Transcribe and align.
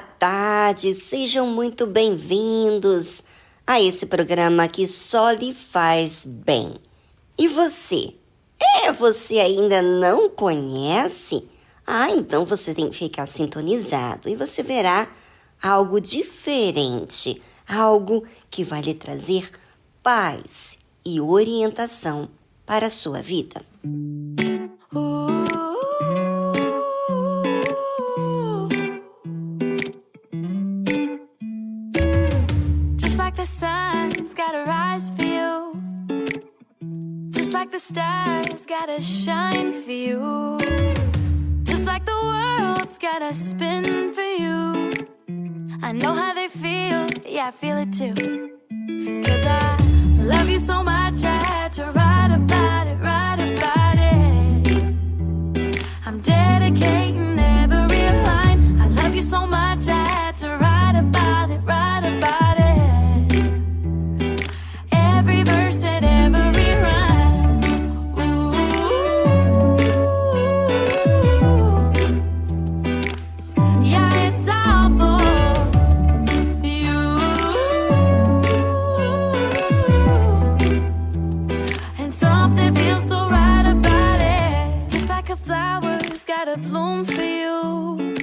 Tarde, 0.00 0.94
sejam 0.94 1.48
muito 1.48 1.86
bem-vindos 1.86 3.24
a 3.66 3.80
esse 3.80 4.06
programa 4.06 4.68
que 4.68 4.86
só 4.86 5.32
lhe 5.32 5.52
faz 5.52 6.24
bem. 6.24 6.74
E 7.36 7.48
você? 7.48 8.14
É, 8.60 8.92
você 8.92 9.40
ainda 9.40 9.82
não 9.82 10.30
conhece? 10.30 11.48
Ah, 11.84 12.10
então 12.10 12.44
você 12.44 12.72
tem 12.72 12.88
que 12.88 12.96
ficar 12.96 13.26
sintonizado 13.26 14.28
e 14.28 14.36
você 14.36 14.62
verá 14.62 15.08
algo 15.60 16.00
diferente, 16.00 17.42
algo 17.66 18.24
que 18.48 18.62
vai 18.62 18.82
lhe 18.82 18.94
trazer 18.94 19.50
paz 20.00 20.78
e 21.04 21.20
orientação 21.20 22.28
para 22.64 22.86
a 22.86 22.90
sua 22.90 23.20
vida. 23.20 23.60
gotta 34.34 34.64
rise 34.64 35.10
for 35.10 35.22
you. 35.22 35.80
Just 37.30 37.52
like 37.52 37.70
the 37.70 37.78
stars 37.78 38.66
gotta 38.66 39.00
shine 39.00 39.72
for 39.72 39.92
you. 39.92 40.58
Just 41.62 41.84
like 41.84 42.04
the 42.04 42.18
world's 42.24 42.98
gotta 42.98 43.32
spin 43.32 44.12
for 44.12 44.20
you. 44.22 44.92
I 45.82 45.92
know 45.92 46.14
how 46.14 46.34
they 46.34 46.48
feel, 46.48 47.08
yeah, 47.24 47.48
I 47.48 47.50
feel 47.52 47.76
it 47.76 47.92
too. 47.92 48.14
Cause 49.24 49.44
I 49.46 49.76
love 50.24 50.48
you 50.48 50.58
so 50.58 50.82
much, 50.82 51.22
I 51.22 51.36
had 51.44 51.72
to 51.74 51.84
write 51.92 52.32
about 52.34 52.86
it, 52.88 52.96
write 52.96 53.40
about 53.40 53.98
it. 53.98 55.80
I'm 56.06 56.20
dedicating 56.20 57.38
every 57.38 58.06
line. 58.28 58.80
I 58.80 58.88
love 58.88 59.14
you 59.14 59.22
so 59.22 59.46
much, 59.46 59.86
I 59.86 60.13
bloom 86.58 87.04
for 87.04 87.22
you. 87.22 88.14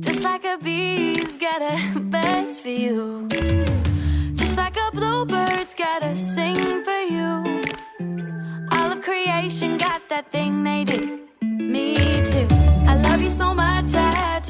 Just 0.00 0.22
like 0.22 0.44
a 0.44 0.58
bee's 0.58 1.36
got 1.36 1.62
a 1.62 2.00
best 2.14 2.62
for 2.62 2.68
you. 2.68 3.28
Just 4.34 4.56
like 4.56 4.76
a 4.76 4.90
bluebird's 4.92 5.74
got 5.74 6.02
a 6.02 6.16
sing 6.16 6.84
for 6.84 7.00
you. 7.16 7.62
All 8.72 8.92
of 8.92 9.02
creation 9.02 9.78
got 9.78 10.08
that 10.08 10.30
thing 10.30 10.64
they 10.64 10.84
do. 10.84 11.26
Me 11.42 11.96
too. 12.24 12.46
I 12.86 12.96
love 13.02 13.20
you 13.20 13.30
so 13.30 13.54
much, 13.54 13.94
I 13.94 14.40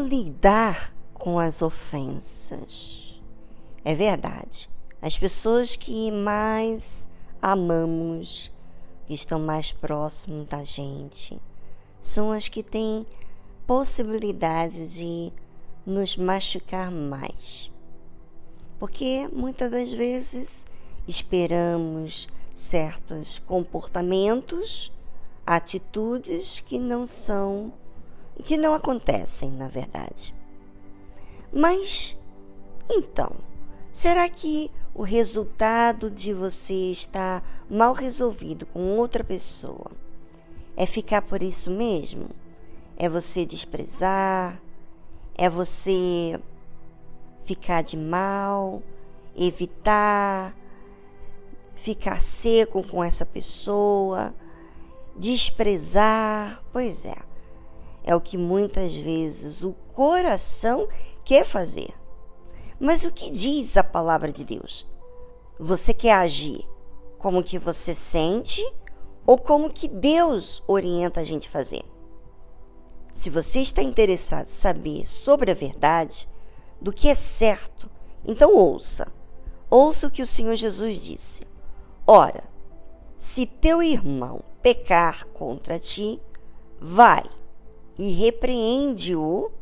lidar 0.00 0.94
com 1.14 1.38
as 1.38 1.62
ofensas? 1.62 3.20
É 3.84 3.94
verdade, 3.94 4.68
as 5.00 5.16
pessoas 5.16 5.76
que 5.76 6.10
mais 6.10 7.08
amamos, 7.40 8.52
que 9.06 9.14
estão 9.14 9.38
mais 9.38 9.72
próximos 9.72 10.46
da 10.46 10.62
gente, 10.62 11.40
são 12.00 12.32
as 12.32 12.48
que 12.48 12.62
têm 12.62 13.06
possibilidade 13.66 14.88
de 14.88 15.32
nos 15.86 16.16
machucar 16.16 16.90
mais. 16.90 17.70
Porque 18.78 19.28
muitas 19.32 19.70
das 19.70 19.92
vezes 19.92 20.66
esperamos 21.06 22.28
certos 22.54 23.38
comportamentos, 23.40 24.92
atitudes 25.46 26.60
que 26.60 26.78
não 26.78 27.06
são 27.06 27.72
que 28.50 28.56
não 28.56 28.74
acontecem, 28.74 29.50
na 29.52 29.68
verdade. 29.68 30.34
Mas, 31.52 32.16
então, 32.88 33.32
será 33.92 34.28
que 34.28 34.70
o 34.94 35.02
resultado 35.02 36.10
de 36.10 36.32
você 36.32 36.90
estar 36.90 37.44
mal 37.68 37.92
resolvido 37.92 38.66
com 38.66 38.96
outra 38.98 39.22
pessoa 39.22 39.90
é 40.76 40.86
ficar 40.86 41.22
por 41.22 41.42
isso 41.42 41.70
mesmo? 41.70 42.28
É 42.96 43.08
você 43.08 43.46
desprezar? 43.46 44.60
É 45.34 45.48
você 45.48 46.40
ficar 47.44 47.82
de 47.82 47.96
mal? 47.96 48.82
Evitar? 49.36 50.54
Ficar 51.74 52.20
seco 52.20 52.86
com 52.86 53.02
essa 53.02 53.24
pessoa? 53.24 54.34
Desprezar? 55.16 56.62
Pois 56.72 57.04
é 57.04 57.29
é 58.02 58.14
o 58.14 58.20
que 58.20 58.36
muitas 58.36 58.94
vezes 58.94 59.62
o 59.62 59.72
coração 59.92 60.88
quer 61.24 61.44
fazer. 61.44 61.94
Mas 62.78 63.04
o 63.04 63.12
que 63.12 63.30
diz 63.30 63.76
a 63.76 63.84
palavra 63.84 64.32
de 64.32 64.44
Deus? 64.44 64.86
Você 65.58 65.92
quer 65.92 66.14
agir 66.14 66.66
como 67.18 67.42
que 67.42 67.58
você 67.58 67.94
sente 67.94 68.64
ou 69.26 69.36
como 69.36 69.70
que 69.70 69.86
Deus 69.86 70.62
orienta 70.66 71.20
a 71.20 71.24
gente 71.24 71.48
fazer? 71.48 71.82
Se 73.12 73.28
você 73.28 73.60
está 73.60 73.82
interessado 73.82 74.46
em 74.46 74.50
saber 74.50 75.06
sobre 75.06 75.50
a 75.50 75.54
verdade, 75.54 76.28
do 76.80 76.92
que 76.92 77.08
é 77.08 77.14
certo, 77.14 77.90
então 78.24 78.56
ouça. 78.56 79.06
Ouça 79.68 80.06
o 80.06 80.10
que 80.10 80.22
o 80.22 80.26
Senhor 80.26 80.56
Jesus 80.56 81.02
disse. 81.02 81.42
Ora, 82.06 82.44
se 83.18 83.44
teu 83.44 83.82
irmão 83.82 84.42
pecar 84.62 85.26
contra 85.26 85.78
ti, 85.78 86.20
vai 86.80 87.24
e 88.00 88.12
repreende-o 88.12 89.52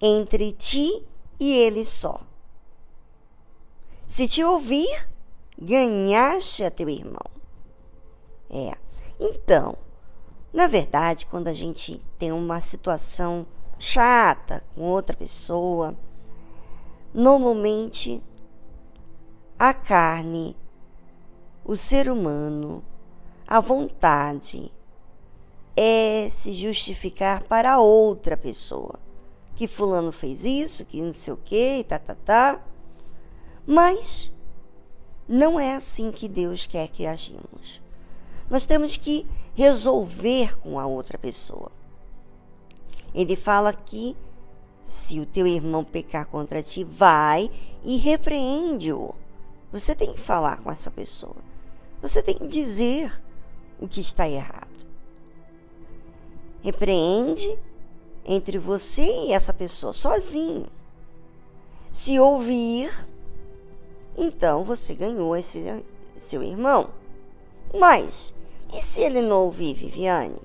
entre 0.00 0.52
ti 0.52 1.06
e 1.38 1.52
ele 1.52 1.84
só. 1.84 2.18
Se 4.06 4.26
te 4.26 4.42
ouvir, 4.42 5.06
ganhaste 5.60 6.64
a 6.64 6.70
teu 6.70 6.88
irmão. 6.88 7.26
É. 8.48 8.72
Então, 9.20 9.76
na 10.50 10.66
verdade, 10.66 11.26
quando 11.26 11.48
a 11.48 11.52
gente 11.52 12.00
tem 12.18 12.32
uma 12.32 12.58
situação 12.58 13.46
chata 13.78 14.64
com 14.74 14.80
outra 14.80 15.14
pessoa, 15.14 15.94
normalmente 17.12 18.22
a 19.58 19.74
carne, 19.74 20.56
o 21.62 21.76
ser 21.76 22.10
humano, 22.10 22.82
a 23.46 23.60
vontade, 23.60 24.72
é 25.76 26.28
se 26.30 26.52
justificar 26.52 27.42
para 27.42 27.78
outra 27.78 28.36
pessoa. 28.36 28.98
Que 29.56 29.66
fulano 29.66 30.12
fez 30.12 30.44
isso, 30.44 30.84
que 30.84 31.00
não 31.00 31.12
sei 31.12 31.32
o 31.32 31.36
que, 31.36 31.78
e 31.78 31.84
tá, 31.84 31.98
tá, 31.98 32.14
tá. 32.14 32.60
Mas 33.66 34.32
não 35.28 35.58
é 35.58 35.74
assim 35.74 36.10
que 36.10 36.28
Deus 36.28 36.66
quer 36.66 36.88
que 36.88 37.06
agimos. 37.06 37.80
Nós 38.50 38.66
temos 38.66 38.96
que 38.96 39.26
resolver 39.54 40.58
com 40.58 40.78
a 40.78 40.86
outra 40.86 41.16
pessoa. 41.16 41.70
Ele 43.14 43.36
fala 43.36 43.72
que 43.72 44.16
se 44.82 45.18
o 45.18 45.26
teu 45.26 45.46
irmão 45.46 45.84
pecar 45.84 46.26
contra 46.26 46.62
ti, 46.62 46.84
vai 46.84 47.50
e 47.82 47.96
repreende-o. 47.96 49.14
Você 49.72 49.94
tem 49.94 50.12
que 50.12 50.20
falar 50.20 50.58
com 50.58 50.70
essa 50.70 50.90
pessoa. 50.90 51.36
Você 52.02 52.22
tem 52.22 52.36
que 52.36 52.46
dizer 52.48 53.22
o 53.80 53.88
que 53.88 54.00
está 54.00 54.28
errado 54.28 54.73
repreende, 56.64 57.58
entre 58.24 58.58
você 58.58 59.02
e 59.02 59.32
essa 59.32 59.52
pessoa 59.52 59.92
sozinho. 59.92 60.66
Se 61.92 62.18
ouvir, 62.18 62.90
então 64.16 64.64
você 64.64 64.94
ganhou 64.94 65.36
esse 65.36 65.84
seu 66.16 66.42
irmão. 66.42 66.88
Mas 67.78 68.32
e 68.72 68.80
se 68.80 69.02
ele 69.02 69.20
não 69.20 69.44
ouvir, 69.44 69.74
Viviane? 69.74 70.40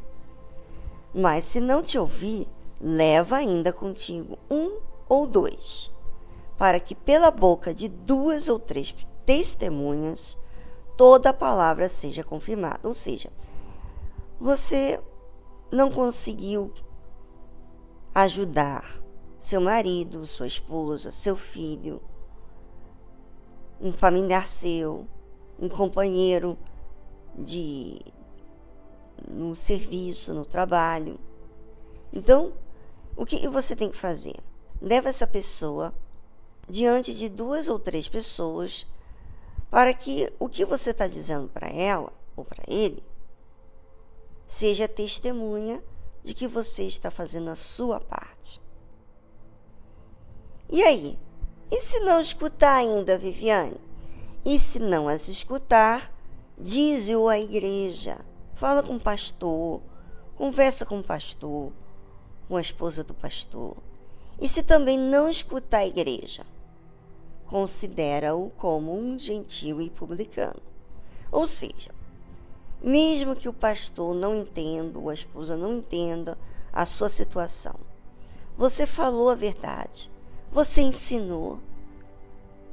Mas 1.14 1.46
se 1.46 1.62
não 1.62 1.82
te 1.82 1.98
ouvir, 1.98 2.46
leva 2.82 3.38
ainda 3.38 3.72
contigo 3.72 4.38
um 4.52 4.78
ou 5.08 5.26
dois, 5.26 5.90
para 6.58 6.82
que 6.82 6.94
pela 6.94 7.32
boca 7.32 7.74
de 7.74 7.88
duas 7.88 8.50
ou 8.50 8.60
três 8.60 8.94
testemunhas 9.26 10.38
toda 10.98 11.30
a 11.30 11.34
palavra 11.34 11.88
seja 11.88 12.26
confirmada. 12.26 12.82
Ou 12.84 12.94
seja, 12.94 13.32
você 14.38 15.00
não 15.72 15.92
conseguiu 15.92 16.74
ajudar 18.14 19.00
seu 19.38 19.62
marido, 19.62 20.26
sua 20.26 20.48
esposa, 20.48 21.12
seu 21.12 21.36
filho, 21.36 22.02
um 23.80 23.94
familiar 23.94 24.48
seu, 24.48 25.08
um 25.60 25.70
companheiro 25.70 26.58
de 27.38 28.02
no 29.28 29.56
serviço, 29.56 30.34
no 30.34 30.46
trabalho. 30.46 31.20
Então, 32.12 32.54
o 33.16 33.26
que 33.26 33.48
você 33.48 33.76
tem 33.76 33.92
que 33.92 33.98
fazer? 33.98 34.36
Leva 34.82 35.10
essa 35.10 35.28
pessoa 35.28 35.94
diante 36.68 37.14
de 37.14 37.30
duas 37.30 37.70
ou 37.70 37.80
três 37.80 38.08
pessoas 38.08 38.88
para 39.70 39.94
que 39.94 40.32
o 40.40 40.50
que 40.50 40.66
você 40.66 40.92
está 40.92 41.08
dizendo 41.08 41.48
para 41.48 41.68
ela 41.68 42.12
ou 42.36 42.44
para 42.44 42.64
ele 42.68 43.04
seja 44.50 44.88
testemunha 44.88 45.82
de 46.24 46.34
que 46.34 46.48
você 46.48 46.84
está 46.84 47.12
fazendo 47.12 47.52
a 47.52 47.56
sua 47.56 48.00
parte. 48.00 48.60
E 50.68 50.84
aí? 50.84 51.20
E 51.72 51.80
se 51.80 52.00
não 52.00 52.20
escutar 52.20 52.78
ainda, 52.78 53.16
Viviane? 53.16 53.80
E 54.44 54.58
se 54.58 54.80
não 54.80 55.08
as 55.08 55.28
escutar, 55.28 56.12
dize-o 56.58 57.30
à 57.30 57.40
igreja. 57.40 58.18
Fala 58.56 58.82
com 58.82 58.96
o 58.96 59.00
pastor, 59.00 59.82
conversa 60.36 60.84
com 60.84 61.00
o 61.00 61.04
pastor, 61.04 61.72
com 62.48 62.58
a 62.58 62.62
esposa 62.62 63.04
do 63.04 63.14
pastor. 63.14 63.78
E 64.42 64.50
se 64.50 64.64
também 64.64 64.98
não 64.98 65.30
escutar 65.30 65.80
a 65.80 65.88
igreja, 65.88 66.44
considera-o 67.46 68.50
como 68.58 68.98
um 68.98 69.18
gentil 69.20 69.80
e 69.80 69.92
publicano. 69.92 70.62
Ou 71.32 71.46
seja, 71.46 71.99
mesmo 72.82 73.36
que 73.36 73.50
o 73.50 73.54
pastor 73.54 74.16
não 74.16 74.36
entenda, 74.36 74.98
ou 74.98 75.10
a 75.10 75.14
esposa 75.14 75.56
não 75.56 75.74
entenda 75.74 76.38
a 76.72 76.86
sua 76.86 77.10
situação, 77.10 77.76
você 78.58 78.86
falou 78.86 79.30
a 79.30 79.36
verdade, 79.36 80.10
você 80.52 80.82
ensinou, 80.82 81.60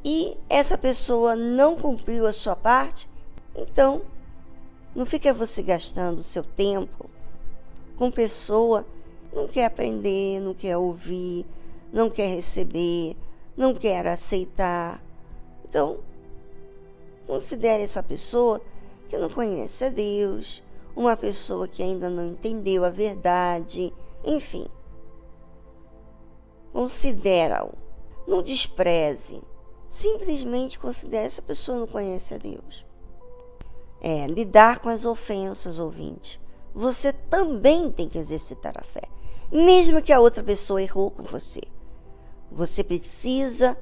e 0.04 0.36
essa 0.48 0.78
pessoa 0.78 1.34
não 1.34 1.76
cumpriu 1.76 2.26
a 2.26 2.32
sua 2.32 2.54
parte, 2.54 3.08
então 3.54 4.02
não 4.94 5.04
fica 5.04 5.34
você 5.34 5.62
gastando 5.62 6.20
o 6.20 6.22
seu 6.22 6.42
tempo 6.42 7.10
com 7.96 8.10
pessoa 8.10 8.86
que 9.28 9.36
não 9.36 9.48
quer 9.48 9.64
aprender, 9.64 10.40
não 10.40 10.54
quer 10.54 10.76
ouvir, 10.76 11.44
não 11.92 12.08
quer 12.08 12.28
receber, 12.28 13.16
não 13.56 13.75
quer 13.75 14.06
aceitar. 14.06 15.02
Então, 15.64 15.98
considere 17.26 17.82
essa 17.82 18.02
pessoa 18.02 18.60
que 19.06 19.16
não 19.16 19.28
conhece 19.28 19.84
a 19.84 19.88
Deus, 19.88 20.62
uma 20.94 21.16
pessoa 21.16 21.68
que 21.68 21.82
ainda 21.82 22.08
não 22.08 22.26
entendeu 22.26 22.84
a 22.84 22.90
verdade, 22.90 23.92
enfim. 24.25 24.66
Considera-o, 26.72 27.72
não 28.26 28.42
despreze. 28.42 29.42
Simplesmente 29.88 30.78
considere 30.78 31.26
essa 31.26 31.42
pessoa 31.42 31.78
não 31.78 31.86
conhece 31.86 32.34
a 32.34 32.38
Deus. 32.38 32.84
É, 34.00 34.26
lidar 34.26 34.80
com 34.80 34.88
as 34.88 35.04
ofensas, 35.04 35.78
ouvinte. 35.78 36.40
Você 36.75 37.12
também 37.12 37.90
tem 37.90 38.08
que 38.08 38.18
exercitar 38.18 38.75
a 38.76 38.82
fé. 38.82 39.08
Mesmo 39.50 40.02
que 40.02 40.12
a 40.12 40.20
outra 40.20 40.42
pessoa 40.42 40.82
errou 40.82 41.10
com 41.10 41.22
você. 41.22 41.62
Você 42.50 42.84
precisa 42.84 43.76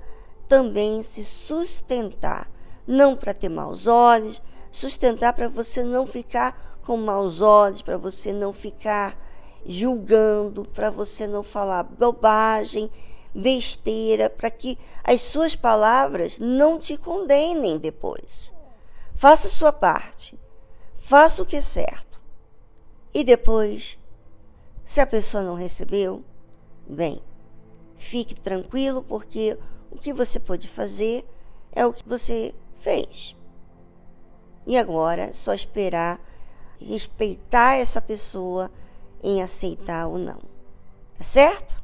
também 0.48 1.02
se 1.02 1.24
sustentar. 1.24 2.50
Não 2.86 3.16
para 3.16 3.34
ter 3.34 3.48
maus 3.48 3.86
olhos, 3.86 4.42
sustentar 4.74 5.32
para 5.32 5.48
você 5.48 5.84
não 5.84 6.04
ficar 6.04 6.80
com 6.82 6.96
maus 6.96 7.40
olhos, 7.40 7.80
para 7.80 7.96
você 7.96 8.32
não 8.32 8.52
ficar 8.52 9.16
julgando, 9.64 10.64
para 10.64 10.90
você 10.90 11.28
não 11.28 11.44
falar 11.44 11.84
bobagem, 11.84 12.90
besteira, 13.32 14.28
para 14.28 14.50
que 14.50 14.76
as 15.04 15.20
suas 15.20 15.54
palavras 15.54 16.40
não 16.40 16.76
te 16.76 16.96
condenem 16.96 17.78
depois. 17.78 18.52
Faça 19.14 19.48
sua 19.48 19.72
parte. 19.72 20.36
Faça 20.96 21.40
o 21.40 21.46
que 21.46 21.56
é 21.56 21.62
certo. 21.62 22.20
E 23.14 23.22
depois, 23.22 23.96
se 24.84 25.00
a 25.00 25.06
pessoa 25.06 25.44
não 25.44 25.54
recebeu, 25.54 26.24
bem, 26.84 27.22
fique 27.96 28.34
tranquilo, 28.34 29.04
porque 29.04 29.56
o 29.88 29.96
que 29.96 30.12
você 30.12 30.40
pode 30.40 30.68
fazer 30.68 31.24
é 31.70 31.86
o 31.86 31.92
que 31.92 32.06
você 32.06 32.52
fez. 32.80 33.36
E 34.66 34.78
agora, 34.78 35.32
só 35.32 35.54
esperar 35.54 36.20
respeitar 36.80 37.76
essa 37.76 38.00
pessoa 38.00 38.70
em 39.22 39.42
aceitar 39.42 40.06
ou 40.06 40.18
não. 40.18 40.38
Tá 41.16 41.24
certo? 41.24 41.83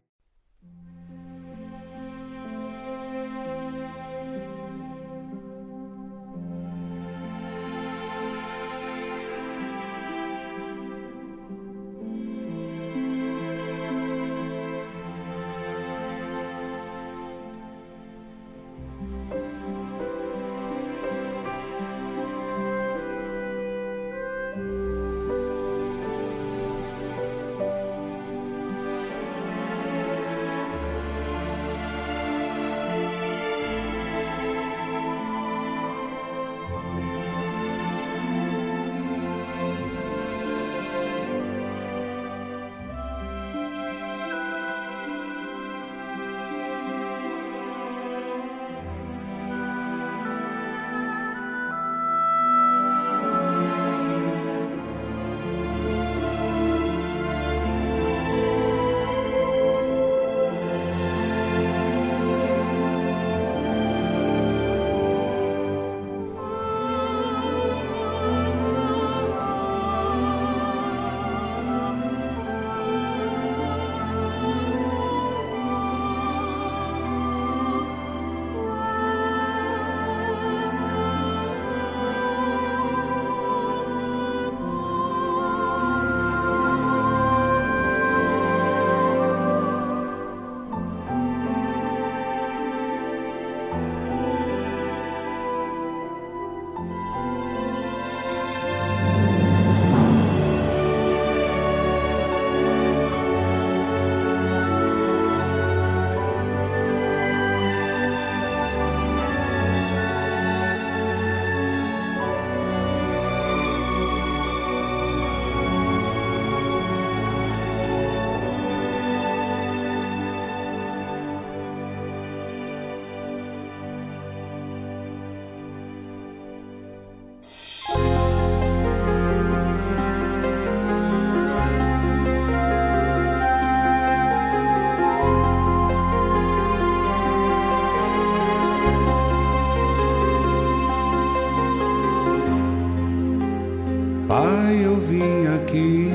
Pai, 144.30 144.84
eu 144.84 144.94
vim 144.94 145.48
aqui. 145.56 146.08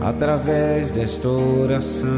Através 0.00 0.90
desta 0.90 1.28
oração, 1.28 2.08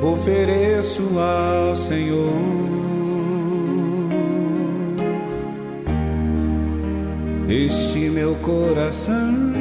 ofereço 0.00 1.02
ao 1.18 1.76
Senhor 1.76 2.32
este 7.50 8.08
meu 8.08 8.34
coração. 8.36 9.51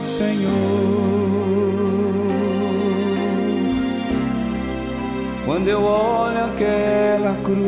Senhor, 0.00 0.50
quando 5.44 5.68
eu 5.68 5.82
olho 5.82 6.44
aquela 6.44 7.34
cruz. 7.42 7.66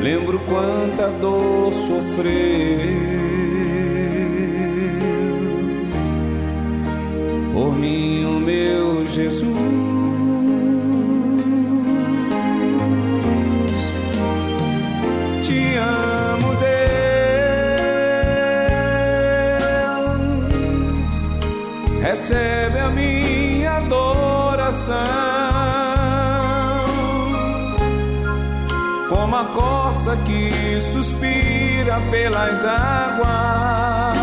Lembro 0.00 0.38
quanta 0.40 1.10
dor 1.12 1.72
sofreu 1.72 2.83
Recebe 22.26 22.78
a 22.78 22.88
minha 22.88 23.72
adoração. 23.76 24.94
como 29.10 29.36
a 29.36 29.44
corça 29.52 30.16
que 30.24 30.50
suspira 30.90 32.00
pelas 32.10 32.64
águas. 32.64 34.16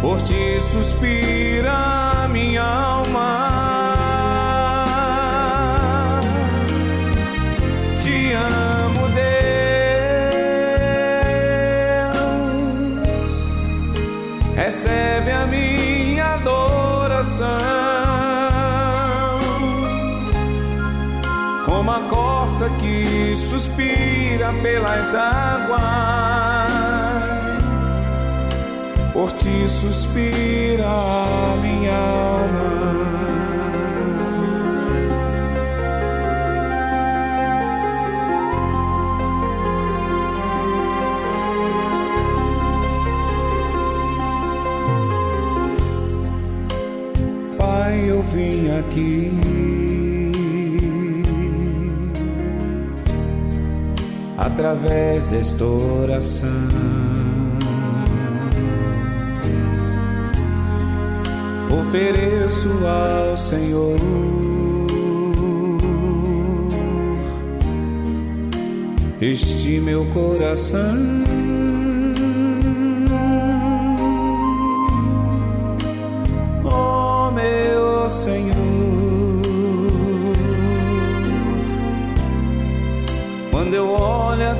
Por 0.00 0.22
ti 0.22 0.58
suspira 0.72 2.26
minha 2.30 2.62
alma. 2.62 3.37
Suspira 23.38 24.52
pelas 24.62 25.14
águas, 25.14 25.80
por 29.12 29.32
ti 29.32 29.68
suspira 29.68 30.88
minha 31.62 31.96
alma. 31.96 32.78
Pai, 47.56 48.10
eu 48.10 48.22
vim 48.22 48.70
aqui 48.78 49.47
através 54.58 55.28
desta 55.28 55.64
oração. 55.64 56.50
Ofereço 61.70 62.68
ao 62.84 63.38
Senhor 63.38 63.96
este 69.20 69.78
meu 69.80 70.04
coração. 70.06 71.77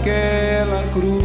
Olho 0.08 0.12
aquela 0.12 0.82
cruz. 0.92 1.18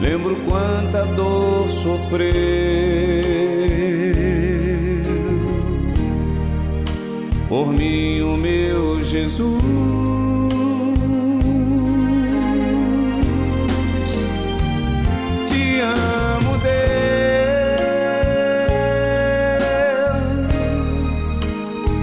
Lembro 0.00 0.36
quanta 0.48 1.04
dor 1.14 1.68
sofreu 1.68 2.32
por 7.48 7.72
mim, 7.72 8.20
o 8.22 8.36
meu 8.36 9.02
Jesus. 9.02 9.82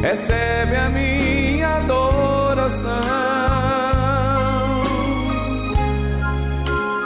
Recebe 0.02 0.76
a 0.76 0.90
minha 0.90 1.19
adoração. 2.86 3.22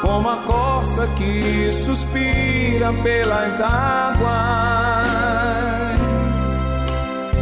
Como 0.02 0.30
a 0.30 0.38
corça 0.38 1.08
que 1.18 1.72
suspira 1.86 2.94
pelas 3.02 3.60
águas, 3.62 4.30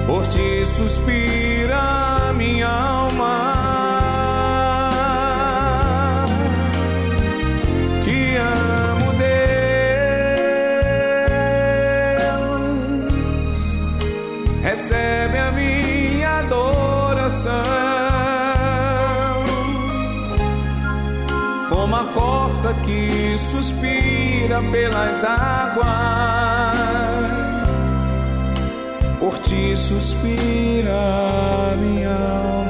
por 0.07 0.27
ti 0.27 0.65
suspira 0.77 2.33
minha 2.33 2.67
alma. 2.67 3.00
Que 22.85 23.37
suspira 23.49 24.61
pelas 24.71 25.23
águas, 25.23 26.77
por 29.19 29.39
ti 29.39 29.75
suspira 29.75 31.73
minha 31.79 32.11
alma. 32.11 32.60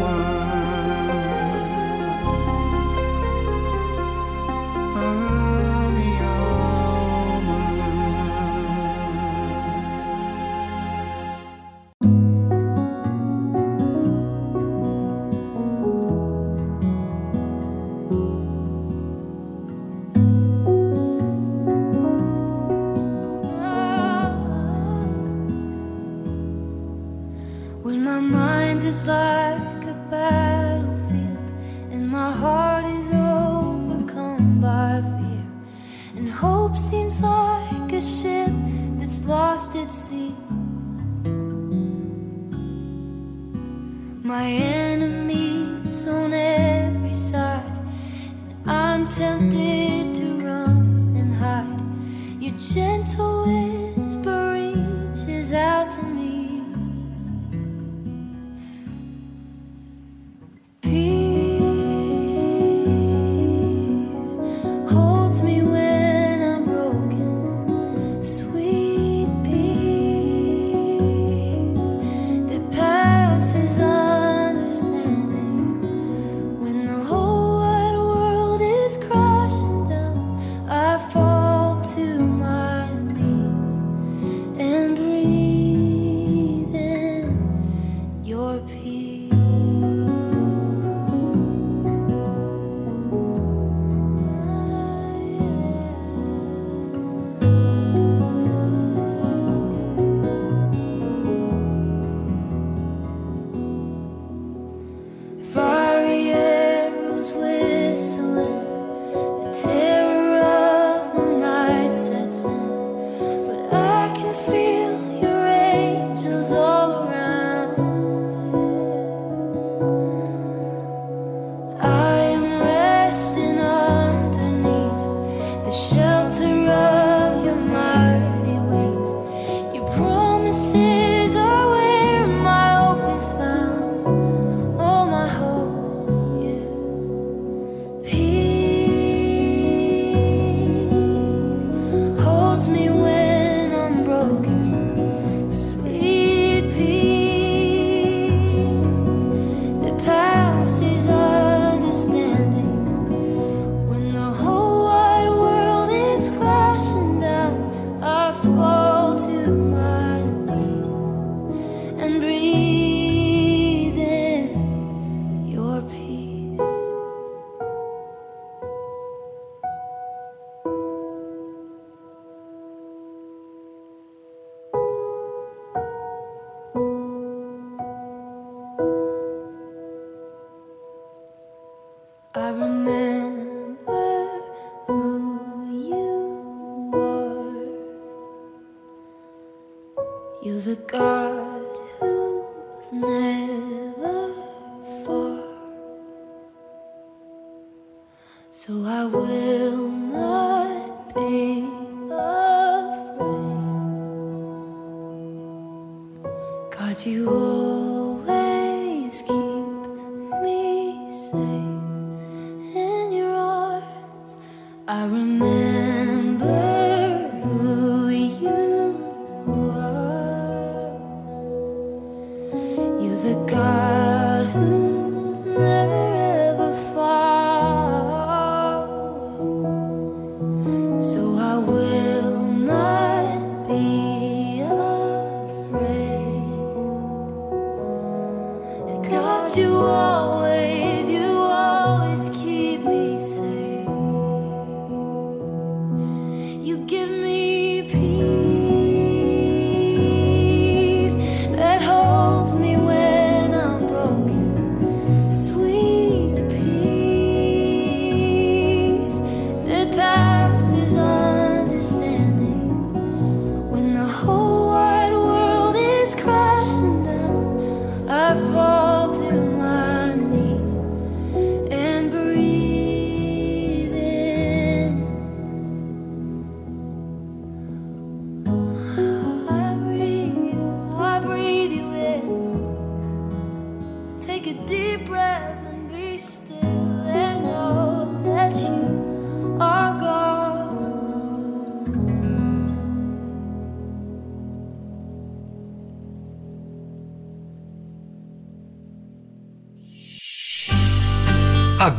acontecer. 130.51 130.90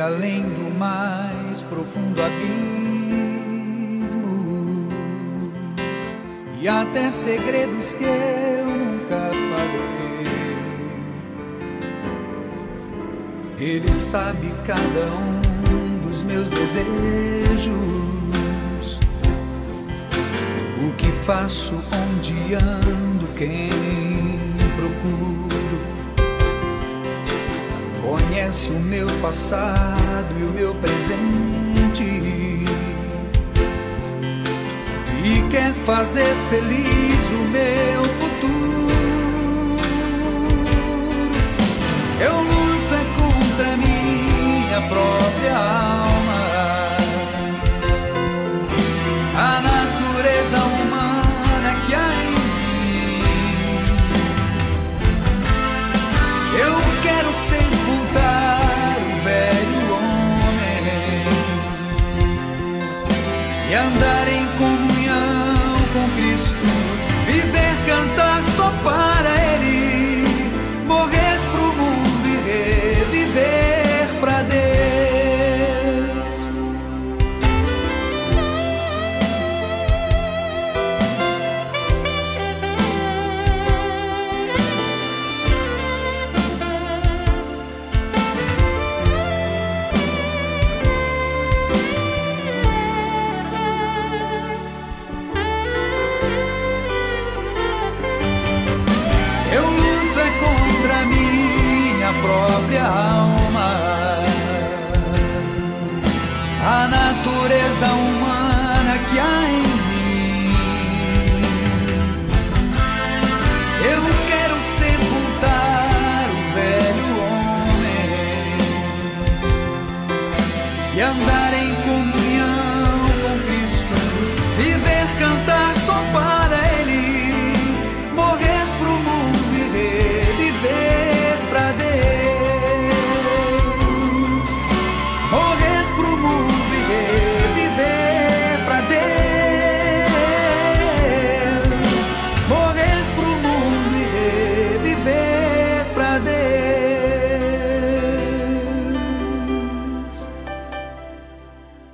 Além 0.00 0.42
do 0.42 0.74
mais 0.78 1.62
profundo 1.64 2.20
abismo 2.22 3.10
e 6.60 6.68
até 6.68 7.10
segredos 7.10 7.92
que 7.94 8.04
eu 8.04 8.66
nunca 8.66 9.30
falei. 9.32 9.90
Ele 13.58 13.92
sabe 13.92 14.52
cada 14.66 15.06
um 15.16 15.98
dos 16.08 16.22
meus 16.22 16.50
desejos, 16.50 16.88
o 20.82 20.92
que 20.96 21.12
faço, 21.24 21.74
onde 21.74 22.54
ando, 22.54 23.26
quem 23.36 23.70
procuro. 24.76 25.39
Conhece 28.30 28.70
o 28.70 28.78
meu 28.78 29.08
passado 29.20 30.32
e 30.38 30.44
o 30.44 30.50
meu 30.50 30.72
presente 30.76 32.04
e 35.24 35.48
quer 35.50 35.74
fazer 35.84 36.32
feliz 36.48 37.30
o 37.32 37.42
meu 37.50 38.04
futuro. 38.04 38.29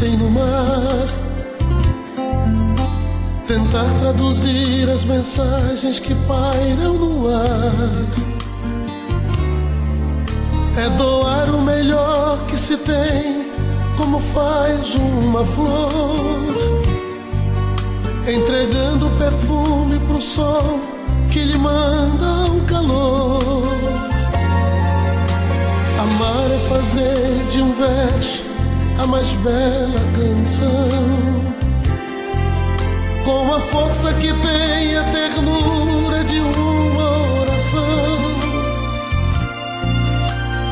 Existem 0.00 0.16
no 0.16 0.30
mar. 0.30 1.06
Tentar 3.46 3.86
traduzir 4.00 4.88
as 4.88 5.02
mensagens 5.04 5.98
que 5.98 6.14
pairam 6.26 6.94
no 6.94 7.28
ar. 7.28 7.72
É 10.78 10.88
doar 10.96 11.54
o 11.54 11.60
melhor 11.60 12.38
que 12.48 12.56
se 12.56 12.76
tem, 12.78 13.50
como 13.96 14.20
faz 14.20 14.94
uma 14.94 15.44
flor. 15.44 16.80
Entregando 18.26 19.10
perfume 19.18 19.98
pro 20.06 20.22
sol 20.22 20.80
que 21.30 21.40
lhe 21.40 21.58
manda 21.58 22.46
o 22.52 22.60
calor. 22.66 23.40
Amar 25.98 26.46
é 26.46 26.58
fazer 26.68 27.50
de 27.50 27.60
um 27.60 27.74
verso 27.74 28.49
a 29.02 29.06
mais 29.06 29.30
bela 29.36 30.00
canção. 30.14 30.88
Com 33.24 33.54
a 33.54 33.60
força 33.60 34.12
que 34.14 34.32
tem 34.32 34.96
a 34.96 35.04
ternura 35.04 36.24
de 36.24 36.40
uma 36.40 37.40
oração. 37.40 38.20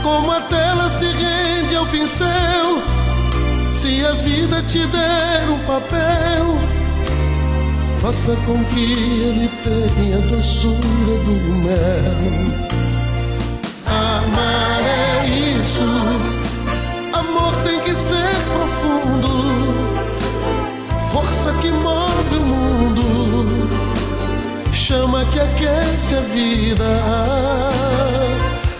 Como 0.02 0.32
a 0.32 0.40
tela 0.42 0.90
se 0.90 1.06
rende 1.06 1.76
ao 1.76 1.86
pincel, 1.86 2.82
se 3.74 4.04
a 4.04 4.12
vida 4.12 4.62
te 4.62 4.86
der 4.86 5.50
um 5.50 5.58
papel, 5.66 6.58
faça 8.00 8.36
com 8.46 8.62
que 8.64 8.92
ele 8.92 9.50
tenha 9.64 10.16
a 10.16 10.20
doçura 10.20 11.14
do 11.24 11.58
mel. 11.64 12.77
Tem 17.64 17.80
que 17.80 17.94
ser 17.94 18.34
profundo, 18.52 19.28
força 21.12 21.52
que 21.60 21.70
move 21.70 22.36
o 22.36 22.40
mundo, 22.40 23.68
chama 24.72 25.24
que 25.26 25.40
aquece 25.40 26.14
a 26.14 26.20
vida. 26.20 26.84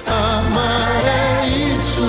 Amar 0.07 1.05
é 1.05 1.47
isso, 1.49 2.09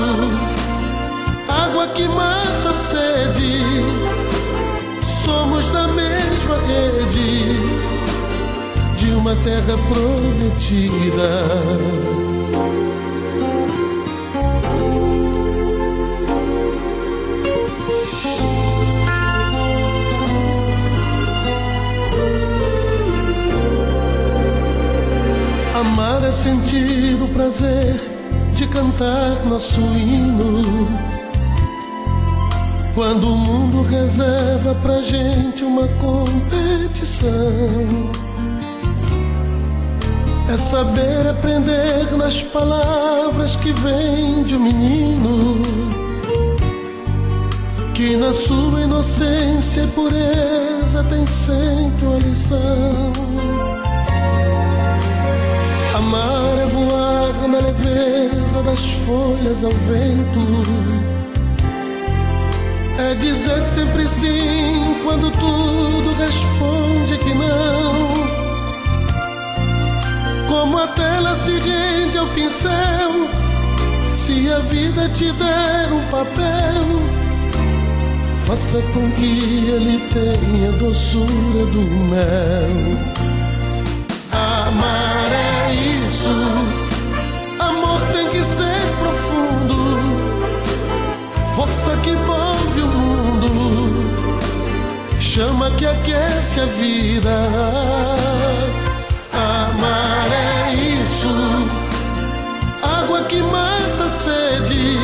água 1.48 1.88
que 1.88 2.08
mata 2.08 2.70
a 2.70 2.74
sede, 2.74 3.84
somos 5.24 5.70
da 5.72 5.88
mesma 5.88 6.58
rede. 6.68 7.80
De 8.98 9.12
uma 9.12 9.34
terra 9.36 9.78
prometida. 9.92 11.30
Sentir 26.44 27.22
o 27.22 27.28
prazer 27.34 28.00
de 28.56 28.66
cantar 28.68 29.46
nosso 29.46 29.82
hino. 29.82 30.88
Quando 32.96 33.28
o 33.28 33.38
mundo 33.38 33.82
reserva 33.84 34.74
pra 34.82 35.02
gente 35.02 35.66
uma 35.66 35.88
competição. 35.88 37.30
É 40.52 40.58
saber 40.58 41.28
aprender 41.30 42.18
nas 42.18 42.42
palavras 42.42 43.56
que 43.58 43.74
vêm 43.74 44.44
de 44.44 44.56
um 44.56 44.60
menino. 44.60 45.62
Que 47.94 48.16
na 48.16 48.34
sua 48.34 48.82
inocência 48.82 49.82
e 49.82 49.88
pureza 49.88 51.04
tem 51.10 51.28
sempre 51.28 52.06
uma 52.06 52.18
lição. 52.18 53.29
Na 57.48 57.60
leveza 57.60 58.64
das 58.64 58.92
folhas 59.06 59.64
ao 59.64 59.72
vento. 59.72 61.00
É 63.00 63.16
dizer 63.16 63.66
sempre 63.66 64.08
sim 64.08 64.96
quando 65.04 65.32
tudo 65.32 66.16
responde 66.20 67.18
que 67.18 67.34
não. 67.34 68.10
Como 70.48 70.78
a 70.78 70.88
tela 70.88 71.36
se 71.36 71.52
rende 71.52 72.18
ao 72.18 72.28
pincel, 72.28 73.30
se 74.18 74.52
a 74.52 74.60
vida 74.60 75.08
te 75.10 75.32
der 75.32 75.94
um 75.94 76.04
papel, 76.12 76.86
faça 78.46 78.82
com 78.94 79.10
que 79.12 79.70
ele 79.70 80.04
tenha 80.12 80.70
a 80.70 80.78
doçura 80.78 81.66
do 81.72 81.82
mel. 82.06 83.00
Amar 84.32 85.32
é 85.32 85.74
isso, 85.74 86.79
que 92.10 92.16
move 92.16 92.82
o 92.82 92.88
mundo, 92.88 93.50
chama 95.20 95.70
que 95.72 95.86
aquece 95.86 96.60
a 96.60 96.66
vida. 96.66 97.36
Amar 99.32 100.28
é 100.32 100.74
isso, 100.74 101.30
água 102.82 103.22
que 103.24 103.42
mata 103.42 104.06
a 104.06 104.10
sede, 104.10 104.98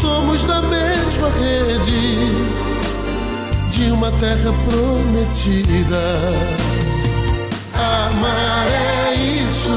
somos 0.00 0.44
da 0.44 0.62
mesma 0.62 1.28
rede 1.40 2.28
de 3.72 3.90
uma 3.90 4.12
terra 4.12 4.52
prometida. 4.68 6.04
Amar 7.74 8.66
é 8.68 9.14
isso. 9.14 9.76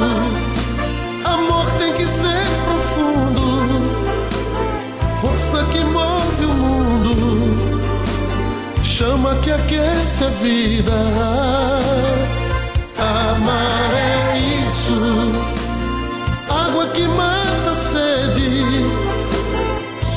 Amor 1.26 1.66
tem 1.80 1.94
que 1.94 2.03
Chama 9.04 9.36
que 9.42 9.52
aquece 9.52 10.24
a 10.24 10.30
vida. 10.30 10.94
Amar 12.98 13.92
é 13.94 14.38
isso. 14.40 14.98
Água 16.50 16.88
que 16.88 17.06
mata 17.06 17.72
a 17.72 17.76
sede. 17.76 18.86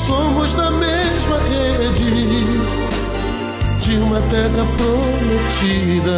Somos 0.05 0.53
da 0.53 0.71
mesma 0.71 1.37
rede 1.49 2.45
de 3.81 3.97
uma 3.97 4.21
terra 4.29 4.65
prometida. 4.77 6.17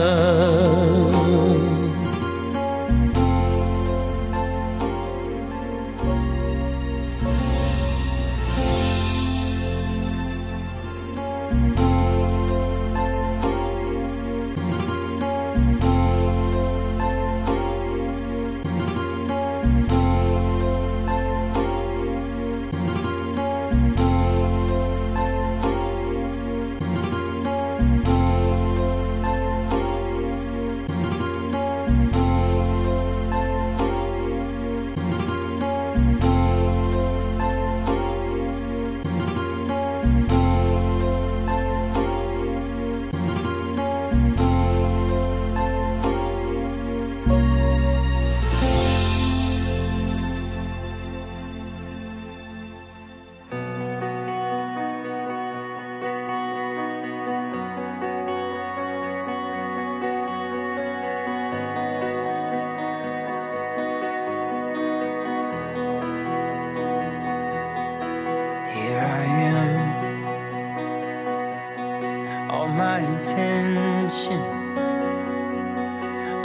All 72.50 72.68
my 72.68 73.00
intentions, 73.00 74.84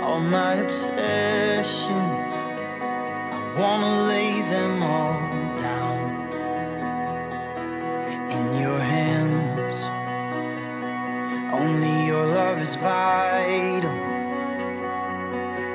all 0.02 0.20
my 0.20 0.54
obsessions, 0.56 2.32
I 3.36 3.38
wanna 3.58 4.02
lay 4.12 4.42
them 4.42 4.82
all 4.82 5.18
down 5.56 6.00
in 8.30 8.44
your 8.60 8.78
hands. 8.78 9.76
Only 11.54 12.06
your 12.06 12.26
love 12.26 12.58
is 12.60 12.74
vital, 12.74 13.98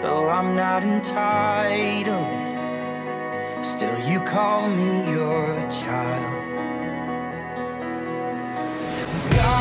though 0.01 0.29
I'm 0.29 0.55
not 0.55 0.83
entitled. 0.83 2.37
Still, 3.65 3.99
you 4.07 4.19
call 4.21 4.69
me 4.69 5.09
your 5.09 5.55
child. 5.71 6.38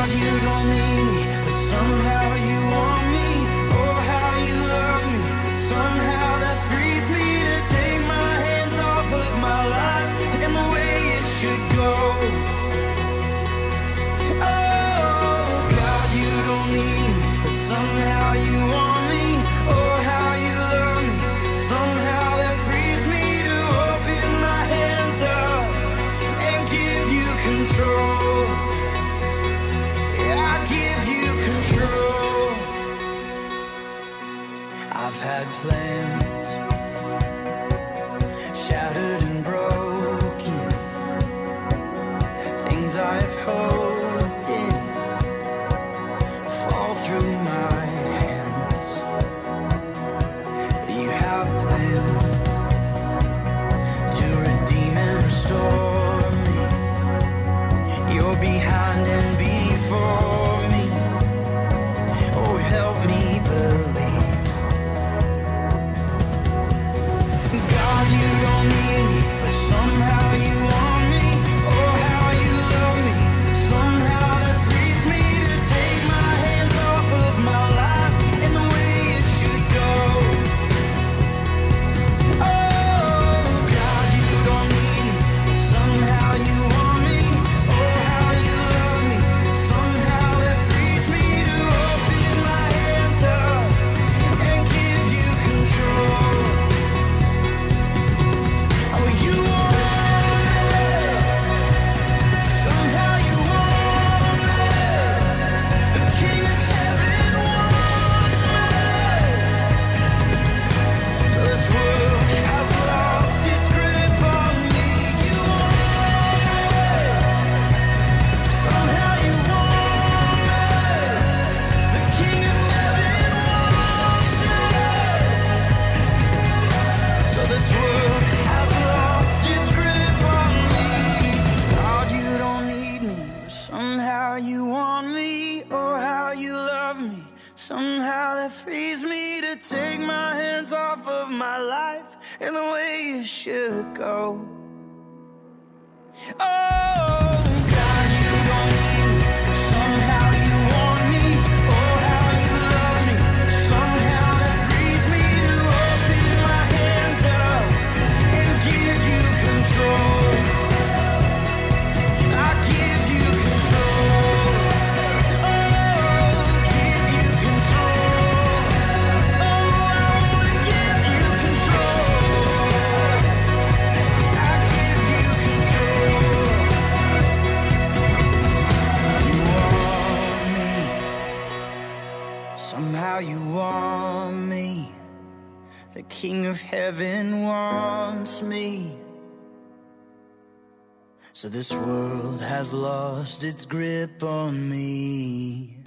You 0.08 0.40
don't 0.40 0.70
need 0.70 1.04
me, 1.04 1.27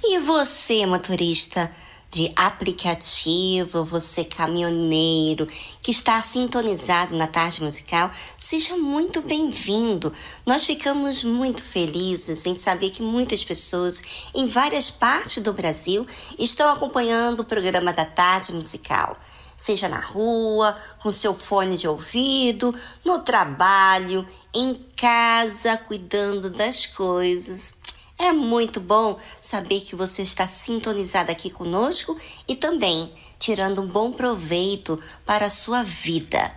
E 0.03 0.19
você, 0.19 0.85
motorista 0.87 1.71
de 2.09 2.31
aplicativo, 2.35 3.85
você 3.85 4.25
caminhoneiro 4.25 5.47
que 5.81 5.91
está 5.91 6.21
sintonizado 6.21 7.15
na 7.15 7.27
tarde 7.27 7.63
musical, 7.63 8.09
seja 8.37 8.75
muito 8.75 9.21
bem-vindo. 9.21 10.11
Nós 10.45 10.65
ficamos 10.65 11.23
muito 11.23 11.63
felizes 11.63 12.45
em 12.45 12.55
saber 12.55 12.89
que 12.89 13.03
muitas 13.03 13.43
pessoas 13.43 14.29
em 14.33 14.47
várias 14.47 14.89
partes 14.89 15.43
do 15.43 15.53
Brasil 15.53 16.05
estão 16.39 16.69
acompanhando 16.71 17.41
o 17.41 17.45
programa 17.45 17.93
da 17.93 18.03
tarde 18.03 18.51
musical. 18.51 19.15
Seja 19.61 19.87
na 19.87 19.99
rua, 19.99 20.75
com 21.03 21.11
seu 21.11 21.35
fone 21.35 21.77
de 21.77 21.87
ouvido, 21.87 22.73
no 23.05 23.19
trabalho, 23.19 24.25
em 24.51 24.73
casa, 24.97 25.77
cuidando 25.77 26.49
das 26.49 26.87
coisas. 26.87 27.75
É 28.17 28.31
muito 28.31 28.79
bom 28.79 29.15
saber 29.39 29.81
que 29.81 29.95
você 29.95 30.23
está 30.23 30.47
sintonizado 30.47 31.31
aqui 31.31 31.51
conosco 31.51 32.17
e 32.47 32.55
também 32.55 33.13
tirando 33.37 33.83
um 33.83 33.87
bom 33.87 34.11
proveito 34.11 34.99
para 35.27 35.45
a 35.45 35.49
sua 35.49 35.83
vida. 35.83 36.51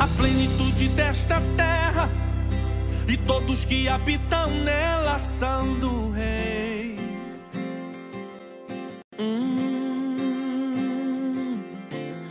a 0.00 0.06
plenitude 0.16 0.59
desta 0.88 1.42
terra 1.56 2.08
e 3.06 3.16
todos 3.16 3.64
que 3.64 3.88
habitam 3.88 4.50
nela 4.50 5.18
são 5.18 5.74
do 5.78 6.10
Rei. 6.10 6.96
Hum. 9.18 10.16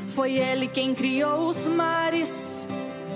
Foi 0.07 0.37
ele 0.37 0.67
quem 0.67 0.95
criou 0.95 1.49
os 1.49 1.67
mares, 1.67 2.67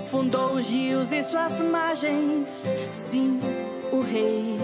fundou 0.06 0.52
os 0.54 0.68
rios 0.68 1.10
e 1.10 1.22
suas 1.22 1.60
margens. 1.60 2.74
Sim, 2.90 3.40
o 3.90 4.00
Rei. 4.00 4.58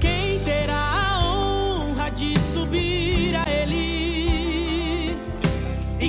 Quem 0.00 0.38
terá 0.44 0.76
a 0.76 1.24
honra 1.24 2.10
de 2.10 2.38
subir 2.38 3.34
a 3.34 3.50
Ele? 3.50 3.95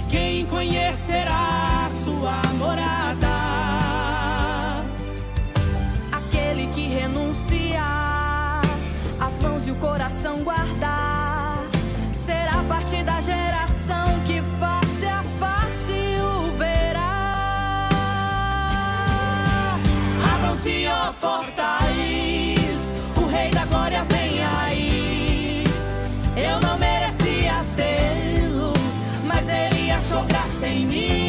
Quem 0.10 0.46
conhecerá 0.46 1.90
sua 1.90 2.42
morada? 2.58 3.28
Aquele 6.12 6.68
que 6.74 6.88
renuncia 6.88 7.84
as 9.20 9.38
mãos 9.40 9.68
e 9.68 9.72
o 9.72 9.76
coração 9.76 10.44
guardar 10.44 11.66
será 12.14 12.64
parte 12.70 13.04
da 13.04 13.20
geração 13.20 14.24
que 14.26 14.42
face 14.42 15.06
a 15.06 15.24
face 15.40 16.18
o 16.22 16.52
verá. 16.58 17.90
Abram-se, 20.34 20.88
ó 20.88 21.12
portais, 21.14 21.77
achou 30.58 30.60
graça 30.60 30.68
em 30.68 30.86
mim. 30.86 31.27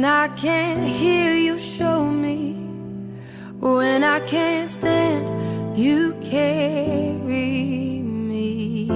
When 0.00 0.08
I 0.08 0.28
can't 0.28 0.88
hear, 0.88 1.34
you 1.34 1.58
show 1.58 2.06
me. 2.06 2.54
When 3.58 4.02
I 4.02 4.20
can't 4.20 4.70
stand, 4.70 5.28
you 5.78 6.14
carry 6.22 8.00
me. 8.00 8.86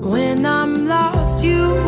When 0.00 0.44
I'm 0.44 0.88
lost, 0.88 1.44
you. 1.44 1.87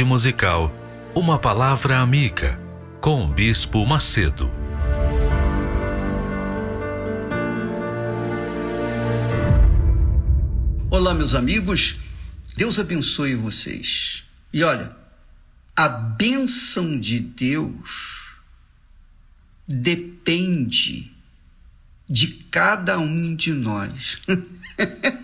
Tarde 0.00 0.04
musical, 0.04 0.72
uma 1.14 1.38
palavra 1.38 1.98
amiga 1.98 2.58
com 3.02 3.24
o 3.24 3.28
Bispo 3.28 3.84
Macedo. 3.84 4.50
Olá, 10.90 11.12
meus 11.12 11.34
amigos. 11.34 11.96
Deus 12.56 12.78
abençoe 12.78 13.34
vocês. 13.34 14.24
E 14.52 14.62
olha, 14.62 14.96
a 15.76 15.88
bênção 15.88 16.98
de 16.98 17.20
Deus 17.20 18.36
depende 19.68 21.12
de 22.08 22.26
cada 22.50 22.98
um 22.98 23.36
de 23.36 23.52
nós. 23.52 24.18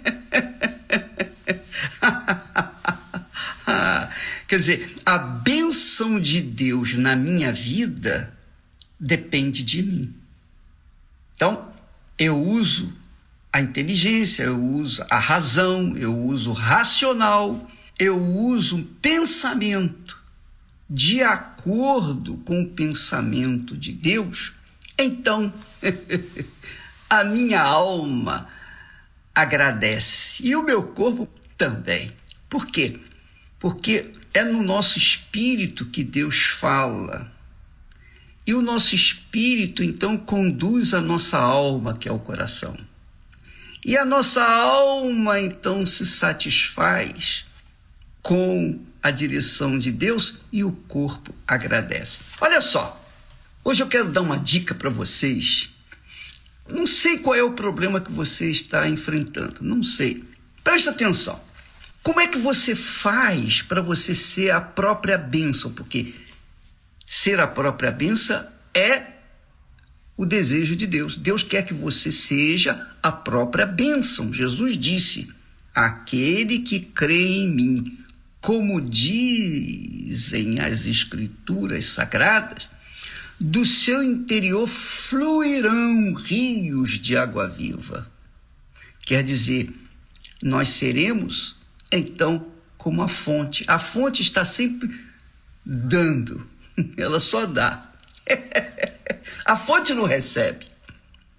Quer 4.46 4.56
dizer, 4.56 4.96
a 5.04 5.18
bênção 5.18 6.20
de 6.20 6.40
Deus 6.40 6.94
na 6.94 7.16
minha 7.16 7.52
vida 7.52 8.32
depende 8.98 9.62
de 9.62 9.82
mim. 9.82 10.14
Então, 11.34 11.68
eu 12.18 12.40
uso 12.40 12.96
a 13.52 13.60
inteligência, 13.60 14.44
eu 14.44 14.62
uso 14.62 15.04
a 15.10 15.18
razão, 15.18 15.96
eu 15.96 16.16
uso 16.16 16.50
o 16.50 16.54
racional, 16.54 17.70
eu 17.98 18.18
uso 18.18 18.78
o 18.78 18.84
pensamento 18.84 20.18
de 20.88 21.22
acordo 21.22 22.36
com 22.38 22.62
o 22.62 22.68
pensamento 22.68 23.76
de 23.76 23.92
Deus, 23.92 24.52
então 24.96 25.52
a 27.10 27.24
minha 27.24 27.60
alma 27.60 28.48
agradece 29.34 30.46
e 30.46 30.54
o 30.54 30.62
meu 30.62 30.82
corpo 30.82 31.28
também. 31.56 32.12
Por 32.48 32.66
quê? 32.66 33.00
Porque 33.58 34.12
é 34.36 34.44
no 34.44 34.62
nosso 34.62 34.98
espírito 34.98 35.86
que 35.86 36.04
Deus 36.04 36.44
fala. 36.44 37.32
E 38.46 38.54
o 38.54 38.60
nosso 38.60 38.94
espírito 38.94 39.82
então 39.82 40.16
conduz 40.16 40.92
a 40.94 41.00
nossa 41.00 41.38
alma, 41.38 41.96
que 41.96 42.08
é 42.08 42.12
o 42.12 42.18
coração. 42.18 42.76
E 43.84 43.96
a 43.96 44.04
nossa 44.04 44.44
alma 44.44 45.40
então 45.40 45.86
se 45.86 46.04
satisfaz 46.04 47.46
com 48.22 48.78
a 49.02 49.10
direção 49.10 49.78
de 49.78 49.90
Deus 49.90 50.40
e 50.52 50.62
o 50.62 50.72
corpo 50.72 51.34
agradece. 51.46 52.20
Olha 52.40 52.60
só, 52.60 53.00
hoje 53.64 53.82
eu 53.82 53.86
quero 53.86 54.10
dar 54.10 54.20
uma 54.20 54.38
dica 54.38 54.74
para 54.74 54.90
vocês. 54.90 55.70
Não 56.68 56.84
sei 56.84 57.18
qual 57.18 57.36
é 57.36 57.42
o 57.42 57.52
problema 57.52 58.00
que 58.00 58.12
você 58.12 58.50
está 58.50 58.88
enfrentando, 58.88 59.62
não 59.62 59.82
sei. 59.82 60.22
Presta 60.62 60.90
atenção. 60.90 61.45
Como 62.06 62.20
é 62.20 62.28
que 62.28 62.38
você 62.38 62.76
faz 62.76 63.62
para 63.62 63.82
você 63.82 64.14
ser 64.14 64.52
a 64.52 64.60
própria 64.60 65.18
bênção? 65.18 65.72
Porque 65.72 66.14
ser 67.04 67.40
a 67.40 67.48
própria 67.48 67.90
bênção 67.90 68.46
é 68.72 69.06
o 70.16 70.24
desejo 70.24 70.76
de 70.76 70.86
Deus. 70.86 71.16
Deus 71.16 71.42
quer 71.42 71.66
que 71.66 71.74
você 71.74 72.12
seja 72.12 72.88
a 73.02 73.10
própria 73.10 73.66
bênção. 73.66 74.32
Jesus 74.32 74.78
disse: 74.78 75.28
Aquele 75.74 76.60
que 76.60 76.78
crê 76.78 77.26
em 77.26 77.48
mim, 77.48 77.98
como 78.40 78.80
dizem 78.80 80.60
as 80.60 80.86
Escrituras 80.86 81.86
sagradas, 81.86 82.70
do 83.40 83.66
seu 83.66 84.00
interior 84.00 84.68
fluirão 84.68 86.14
rios 86.14 87.00
de 87.00 87.16
água 87.16 87.48
viva. 87.48 88.08
Quer 89.04 89.24
dizer, 89.24 89.74
nós 90.40 90.68
seremos 90.68 91.56
então 91.92 92.46
como 92.76 93.02
a 93.02 93.08
fonte. 93.08 93.64
A 93.66 93.78
fonte 93.78 94.22
está 94.22 94.44
sempre 94.44 94.88
dando, 95.64 96.46
ela 96.96 97.18
só 97.18 97.46
dá. 97.46 97.90
a 99.44 99.56
fonte 99.56 99.94
não 99.94 100.04
recebe. 100.04 100.66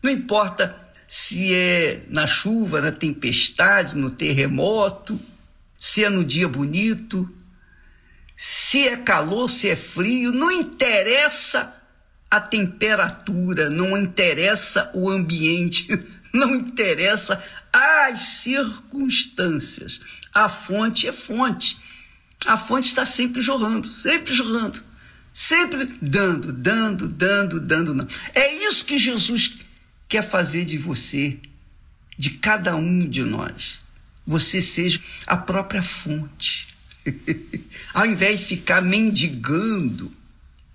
Não 0.02 0.12
importa 0.12 0.76
se 1.08 1.54
é 1.54 2.02
na 2.10 2.28
chuva, 2.28 2.82
na 2.82 2.92
tempestade, 2.92 3.96
no 3.96 4.10
terremoto, 4.10 5.20
se 5.80 6.04
é 6.04 6.10
no 6.10 6.26
dia 6.26 6.48
bonito, 6.48 7.34
se 8.36 8.88
é 8.88 8.98
calor, 8.98 9.50
se 9.50 9.70
é 9.70 9.76
frio, 9.76 10.32
não 10.32 10.52
interessa 10.52 11.74
a 12.30 12.42
temperatura, 12.42 13.70
não 13.70 13.98
interessa 13.98 14.92
o 14.94 15.10
ambiente, 15.10 15.88
não 16.34 16.56
interessa 16.56 17.44
as 17.72 18.20
circunstâncias. 18.22 20.00
A 20.34 20.50
fonte 20.50 21.08
é 21.08 21.12
fonte. 21.12 21.78
A 22.46 22.56
fonte 22.56 22.88
está 22.88 23.06
sempre 23.06 23.42
jorrando, 23.42 23.88
sempre 23.88 24.34
jorrando, 24.34 24.84
sempre 25.34 25.86
dando, 26.02 26.54
dando, 26.54 27.08
dando, 27.10 27.60
dando. 27.60 27.94
Não. 27.94 28.08
É 28.34 28.54
isso 28.68 28.86
que 28.86 28.98
Jesus 28.98 29.60
quer 30.08 30.22
fazer 30.22 30.66
de 30.66 30.78
você, 30.78 31.40
de 32.18 32.32
cada 32.32 32.76
um 32.76 33.08
de 33.08 33.24
nós 33.24 33.80
você 34.28 34.62
seja 34.62 35.00
a 35.26 35.38
própria 35.38 35.82
fonte. 35.82 36.68
Ao 37.94 38.06
invés 38.06 38.40
de 38.40 38.46
ficar 38.46 38.82
mendigando, 38.82 40.12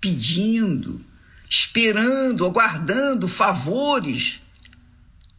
pedindo, 0.01 0.99
esperando, 1.47 2.45
aguardando 2.45 3.27
favores 3.27 4.41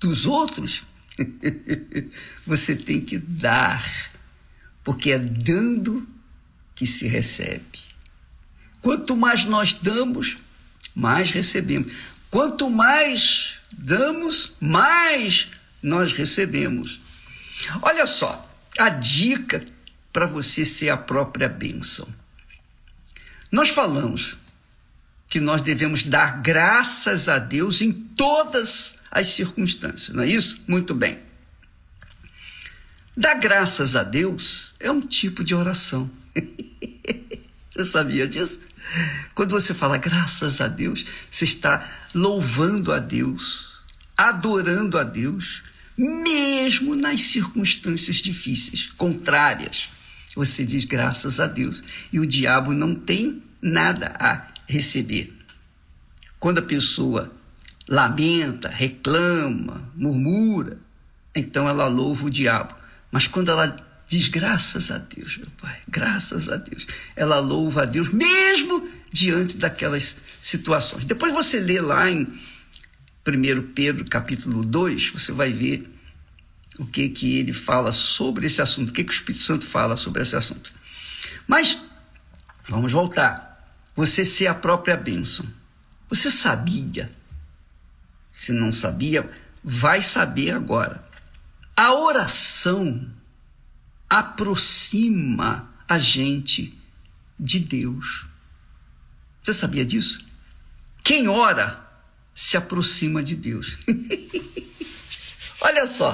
dos 0.05 0.27
outros, 0.27 0.85
você 2.47 2.77
tem 2.77 3.01
que 3.01 3.17
dar, 3.17 4.13
porque 4.85 5.13
é 5.13 5.19
dando 5.19 6.07
que 6.75 6.87
se 6.87 7.07
recebe. 7.07 7.79
Quanto 8.83 9.17
mais 9.17 9.47
nós 9.47 9.73
damos, 9.73 10.37
mais 10.95 11.31
recebemos. 11.31 11.91
Quanto 12.31 12.69
mais 12.69 13.61
damos, 13.73 14.53
mais 14.61 15.49
nós 15.83 16.13
recebemos. 16.13 17.01
Olha 17.81 18.07
só, 18.07 18.47
a 18.79 18.91
dica 18.91 19.65
para 20.13 20.27
você 20.27 20.67
ser 20.67 20.91
a 20.91 20.99
própria 20.99 21.49
bênção. 21.49 22.07
Nós 23.51 23.71
falamos 23.71 24.37
que 25.29 25.41
nós 25.41 25.63
devemos 25.63 26.05
dar 26.05 26.43
graças 26.43 27.27
a 27.29 27.39
Deus 27.39 27.81
em 27.81 27.91
todas 27.91 28.99
as 29.15 29.29
circunstâncias, 29.29 30.15
não 30.15 30.25
é 30.25 30.29
isso? 30.29 30.65
Muito 30.67 30.93
bem. 30.93 31.21
Dar 33.17 33.35
graças 33.35 33.95
a 33.95 34.03
Deus 34.03 34.75
é 34.81 34.91
um 34.91 35.01
tipo 35.01 35.45
de 35.45 35.55
oração. 35.55 36.11
você 37.71 37.85
sabia 37.85 38.27
disso? 38.27 38.61
Quando 39.37 39.53
você 39.53 39.73
fala 39.73 39.97
graças 39.99 40.61
a 40.61 40.67
Deus, 40.67 41.05
você 41.31 41.45
está 41.45 41.89
louvando 42.13 42.93
a 42.93 42.99
Deus, 42.99 43.79
adorando 44.17 44.99
a 44.99 45.05
Deus, 45.05 45.63
mesmo 45.97 46.97
nas 46.97 47.23
circunstâncias 47.23 48.17
difíceis, 48.17 48.91
contrárias. 48.97 49.91
Você 50.35 50.65
diz 50.65 50.85
graças 50.85 51.39
a 51.39 51.47
Deus. 51.47 51.85
E 52.13 52.19
o 52.19 52.27
diabo 52.27 52.73
não 52.73 52.97
tem 52.97 53.41
nada 53.63 54.17
a 54.19 54.49
receber. 54.67 55.33
Quando 56.41 56.59
a 56.59 56.63
pessoa 56.63 57.33
lamenta, 57.89 58.69
reclama, 58.69 59.91
murmura, 59.95 60.79
então 61.35 61.69
ela 61.69 61.87
louva 61.87 62.27
o 62.27 62.31
diabo. 62.31 62.75
Mas 63.11 63.27
quando 63.27 63.51
ela 63.51 63.77
diz 64.07 64.29
graças 64.29 64.91
a 64.91 64.99
Deus, 64.99 65.39
meu 65.39 65.49
pai, 65.61 65.81
graças 65.89 66.49
a 66.49 66.57
Deus, 66.57 66.87
ela 67.17 67.39
louva 67.39 67.83
a 67.83 67.87
Deus 67.87 68.09
mesmo 68.09 68.89
diante 69.13 69.59
daquelas 69.59 70.17
situações. 70.41 71.05
Depois 71.05 71.33
você 71.33 71.61
lê 71.61 71.81
lá 71.81 72.11
em 72.11 72.23
1 73.27 73.73
Pedro 73.75 74.05
capítulo 74.05 74.65
2, 74.65 75.11
você 75.11 75.33
vai 75.33 75.53
ver 75.53 75.91
o 76.79 76.85
que 76.85 77.09
que 77.09 77.39
ele 77.39 77.53
fala 77.53 77.93
sobre 77.93 78.47
esse 78.47 78.61
assunto, 78.61 78.91
o 78.91 78.93
que 78.93 79.05
que 79.05 79.11
o 79.11 79.15
Espírito 79.15 79.43
Santo 79.43 79.65
fala 79.65 79.97
sobre 79.97 80.23
esse 80.23 80.35
assunto. 80.37 80.73
Mas 81.47 81.79
vamos 82.69 82.93
voltar. 82.93 83.53
Você 83.95 84.25
ser 84.25 84.49
a 84.49 84.55
própria 84.55 84.97
bênção. 84.97 85.47
Você 86.09 86.31
sabia? 86.31 87.11
Se 88.35 88.53
não 88.53 88.73
sabia, 88.73 89.31
vai 89.63 90.03
saber 90.03 90.51
agora. 90.51 91.09
A 91.77 91.95
oração 91.95 93.09
aproxima 94.11 95.73
a 95.89 96.01
gente 96.01 96.77
de 97.39 97.61
Deus. 97.61 98.27
Você 99.41 99.55
sabia 99.55 99.85
disso? 99.85 100.19
Quem 101.05 101.29
ora 101.29 101.81
se 102.35 102.57
aproxima 102.57 103.23
de 103.23 103.37
Deus. 103.37 103.79
Olha 105.63 105.87
só. 105.87 106.13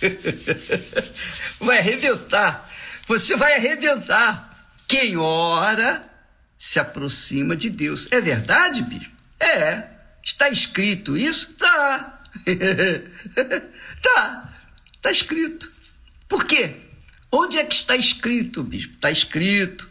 Vai 1.60 1.78
arrebentar. 1.78 2.68
Você 3.06 3.36
vai 3.36 3.54
arrebentar. 3.54 4.74
Quem 4.88 5.16
ora 5.16 6.10
se 6.56 6.80
aproxima 6.80 7.54
de 7.54 7.70
Deus. 7.70 8.08
É 8.10 8.20
verdade, 8.20 8.82
bicho? 8.82 9.10
É. 9.38 9.91
Está 10.22 10.48
escrito 10.48 11.16
isso? 11.16 11.52
Tá. 11.54 12.22
tá. 14.02 14.52
Está 14.94 15.10
escrito. 15.10 15.70
Por 16.28 16.44
quê? 16.44 16.76
Onde 17.30 17.58
é 17.58 17.64
que 17.64 17.74
está 17.74 17.96
escrito, 17.96 18.62
bispo? 18.62 18.94
Está 18.94 19.10
escrito. 19.10 19.90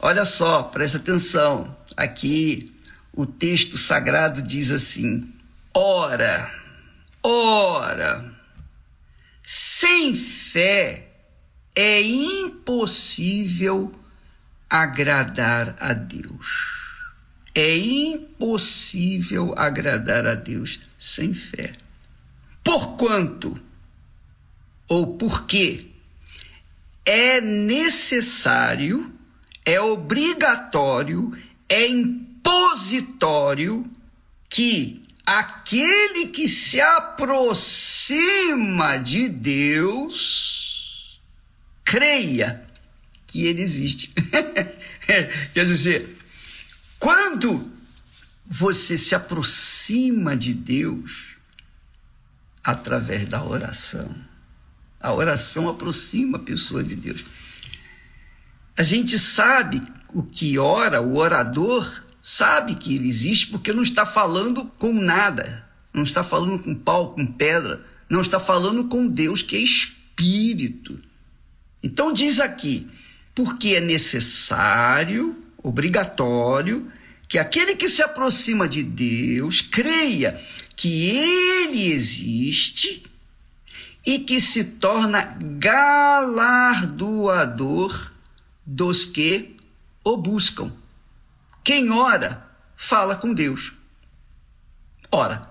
Olha 0.00 0.24
só, 0.24 0.64
presta 0.64 0.98
atenção. 0.98 1.76
Aqui, 1.96 2.74
o 3.12 3.24
texto 3.24 3.78
sagrado 3.78 4.42
diz 4.42 4.70
assim: 4.70 5.32
ora, 5.72 6.52
ora, 7.22 8.34
sem 9.42 10.14
fé 10.14 11.08
é 11.76 12.02
impossível 12.02 13.92
agradar 14.68 15.76
a 15.80 15.92
Deus. 15.92 16.83
É 17.54 17.76
impossível 17.76 19.54
agradar 19.56 20.26
a 20.26 20.34
Deus 20.34 20.80
sem 20.98 21.32
fé. 21.32 21.74
Porquanto, 22.62 23.60
ou 24.88 25.16
porque, 25.16 25.86
é 27.04 27.40
necessário, 27.40 29.12
é 29.64 29.80
obrigatório, 29.80 31.32
é 31.68 31.86
impossível 31.86 32.24
supositório 32.44 33.90
que 34.50 35.02
aquele 35.26 36.26
que 36.26 36.46
se 36.48 36.78
aproxima 36.80 38.08
de 38.98 39.28
Deus 39.30 41.18
creia 41.82 42.62
que 43.26 43.46
ele 43.46 43.62
existe. 43.62 44.12
Quer 45.54 45.64
dizer, 45.64 46.18
quando 47.04 47.70
você 48.46 48.96
se 48.96 49.14
aproxima 49.14 50.34
de 50.34 50.54
Deus, 50.54 51.36
através 52.64 53.28
da 53.28 53.44
oração. 53.44 54.16
A 54.98 55.12
oração 55.12 55.68
aproxima 55.68 56.38
a 56.38 56.40
pessoa 56.40 56.82
de 56.82 56.96
Deus. 56.96 57.22
A 58.74 58.82
gente 58.82 59.18
sabe 59.18 59.82
o 60.14 60.22
que 60.22 60.58
ora, 60.58 61.02
o 61.02 61.18
orador 61.18 61.86
sabe 62.22 62.74
que 62.74 62.96
ele 62.96 63.06
existe 63.06 63.48
porque 63.48 63.70
não 63.70 63.82
está 63.82 64.06
falando 64.06 64.64
com 64.64 64.94
nada, 64.94 65.68
não 65.92 66.04
está 66.04 66.22
falando 66.22 66.58
com 66.58 66.74
pau, 66.74 67.12
com 67.12 67.26
pedra, 67.26 67.84
não 68.08 68.22
está 68.22 68.40
falando 68.40 68.84
com 68.84 69.06
Deus 69.06 69.42
que 69.42 69.56
é 69.56 69.60
espírito. 69.60 70.98
Então 71.82 72.14
diz 72.14 72.40
aqui, 72.40 72.90
porque 73.34 73.74
é 73.74 73.80
necessário, 73.82 75.43
obrigatório, 75.64 76.92
que 77.26 77.38
aquele 77.38 77.74
que 77.74 77.88
se 77.88 78.02
aproxima 78.02 78.68
de 78.68 78.82
Deus 78.82 79.62
creia 79.62 80.38
que 80.76 81.08
ele 81.08 81.90
existe 81.90 83.06
e 84.04 84.18
que 84.18 84.38
se 84.40 84.64
torna 84.64 85.34
galardoador 85.40 88.12
dos 88.64 89.04
que 89.06 89.56
o 90.04 90.16
buscam. 90.18 90.70
Quem 91.64 91.90
ora, 91.90 92.46
fala 92.76 93.16
com 93.16 93.32
Deus. 93.32 93.72
Ora, 95.10 95.48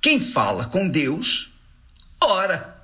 quem 0.00 0.20
fala 0.20 0.66
com 0.66 0.88
Deus, 0.88 1.50
ora. 2.20 2.76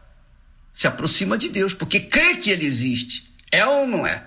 Se 0.72 0.88
aproxima 0.88 1.38
de 1.38 1.48
Deus, 1.50 1.72
porque 1.74 2.00
crê 2.00 2.38
que 2.38 2.50
ele 2.50 2.66
existe. 2.66 3.32
É 3.52 3.64
ou 3.64 3.86
não 3.86 4.04
é? 4.06 4.26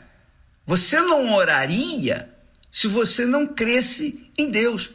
Você 0.65 1.01
não 1.01 1.33
oraria 1.33 2.33
se 2.75 2.87
você 2.87 3.25
não 3.25 3.47
cresce 3.47 4.29
em 4.37 4.51
Deus. 4.51 4.89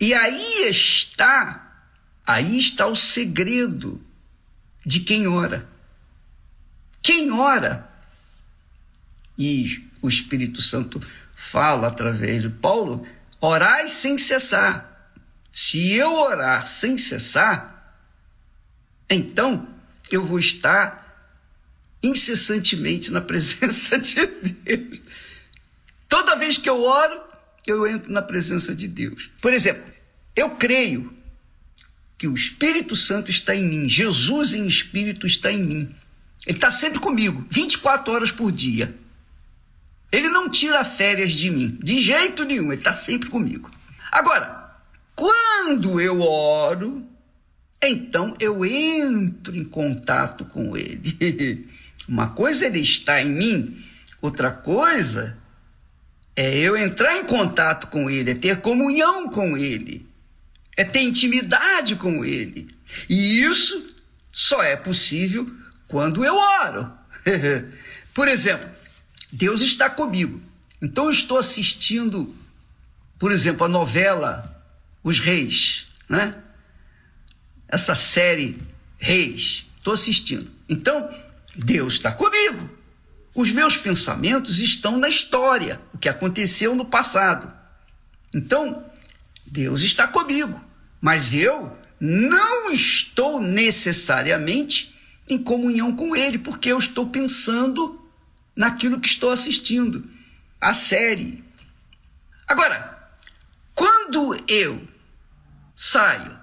E 0.00 0.14
aí 0.14 0.70
está, 0.70 1.84
aí 2.26 2.58
está 2.58 2.86
o 2.86 2.96
segredo 2.96 4.02
de 4.86 5.00
quem 5.00 5.28
ora. 5.28 5.68
Quem 7.02 7.30
ora, 7.30 7.86
e 9.36 9.86
o 10.00 10.08
Espírito 10.08 10.62
Santo 10.62 10.98
fala 11.34 11.88
através 11.88 12.40
de 12.40 12.48
Paulo, 12.48 13.06
orai 13.38 13.86
sem 13.86 14.16
cessar. 14.16 15.12
Se 15.52 15.92
eu 15.92 16.10
orar 16.10 16.66
sem 16.66 16.96
cessar, 16.96 18.00
então 19.10 19.68
eu 20.10 20.24
vou 20.24 20.38
estar 20.38 21.04
incessantemente 22.02 23.12
na 23.12 23.20
presença 23.20 23.98
de 23.98 24.24
Deus. 24.24 25.03
Toda 26.14 26.36
vez 26.36 26.56
que 26.56 26.70
eu 26.70 26.80
oro, 26.80 27.20
eu 27.66 27.84
entro 27.88 28.12
na 28.12 28.22
presença 28.22 28.72
de 28.72 28.86
Deus. 28.86 29.32
Por 29.42 29.52
exemplo, 29.52 29.82
eu 30.36 30.50
creio 30.50 31.12
que 32.16 32.28
o 32.28 32.34
Espírito 32.36 32.94
Santo 32.94 33.32
está 33.32 33.52
em 33.52 33.66
mim, 33.66 33.88
Jesus 33.88 34.54
em 34.54 34.64
espírito 34.64 35.26
está 35.26 35.50
em 35.50 35.64
mim. 35.64 35.94
Ele 36.46 36.56
está 36.56 36.70
sempre 36.70 37.00
comigo, 37.00 37.44
24 37.50 38.12
horas 38.12 38.30
por 38.30 38.52
dia. 38.52 38.94
Ele 40.12 40.28
não 40.28 40.48
tira 40.48 40.84
férias 40.84 41.32
de 41.32 41.50
mim, 41.50 41.76
de 41.82 42.00
jeito 42.00 42.44
nenhum, 42.44 42.70
ele 42.70 42.80
está 42.80 42.92
sempre 42.92 43.28
comigo. 43.28 43.68
Agora, 44.12 44.72
quando 45.16 46.00
eu 46.00 46.20
oro, 46.20 47.04
então 47.82 48.36
eu 48.38 48.64
entro 48.64 49.56
em 49.56 49.64
contato 49.64 50.44
com 50.44 50.76
ele. 50.76 51.68
Uma 52.06 52.28
coisa 52.28 52.66
é 52.66 52.68
ele 52.68 52.78
está 52.78 53.20
em 53.20 53.30
mim, 53.30 53.84
outra 54.22 54.52
coisa 54.52 55.42
é 56.36 56.58
eu 56.58 56.76
entrar 56.76 57.16
em 57.16 57.24
contato 57.24 57.88
com 57.88 58.10
ele, 58.10 58.32
é 58.32 58.34
ter 58.34 58.60
comunhão 58.60 59.28
com 59.28 59.56
ele 59.56 60.14
é 60.76 60.84
ter 60.84 61.00
intimidade 61.00 61.96
com 61.96 62.24
Ele. 62.24 62.68
E 63.08 63.42
isso 63.42 63.94
só 64.32 64.62
é 64.62 64.76
possível 64.76 65.48
quando 65.88 66.24
eu 66.24 66.34
oro. 66.34 66.92
por 68.12 68.28
exemplo, 68.28 68.68
Deus 69.32 69.60
está 69.60 69.88
comigo. 69.88 70.40
Então 70.82 71.04
eu 71.04 71.10
estou 71.10 71.38
assistindo, 71.38 72.34
por 73.18 73.32
exemplo, 73.32 73.64
a 73.64 73.68
novela 73.68 74.62
Os 75.02 75.18
Reis, 75.18 75.86
né? 76.08 76.36
Essa 77.68 77.94
série 77.94 78.58
Reis, 78.98 79.66
estou 79.78 79.94
assistindo. 79.94 80.50
Então, 80.68 81.08
Deus 81.56 81.94
está 81.94 82.12
comigo. 82.12 82.70
Os 83.34 83.50
meus 83.50 83.76
pensamentos 83.76 84.60
estão 84.60 84.96
na 84.96 85.08
história, 85.08 85.80
o 85.92 85.98
que 85.98 86.08
aconteceu 86.08 86.76
no 86.76 86.84
passado. 86.84 87.52
Então, 88.32 88.88
Deus 89.44 89.82
está 89.82 90.06
comigo, 90.06 90.62
mas 91.00 91.34
eu 91.34 91.76
não 91.98 92.70
estou 92.70 93.40
necessariamente 93.40 94.94
em 95.28 95.42
comunhão 95.42 95.96
com 95.96 96.14
Ele, 96.14 96.38
porque 96.38 96.70
eu 96.70 96.78
estou 96.78 97.08
pensando 97.08 98.00
naquilo 98.54 99.00
que 99.00 99.08
estou 99.08 99.32
assistindo, 99.32 100.08
a 100.60 100.72
série. 100.72 101.42
Agora, 102.46 103.10
quando 103.74 104.36
eu 104.46 104.86
saio 105.74 106.38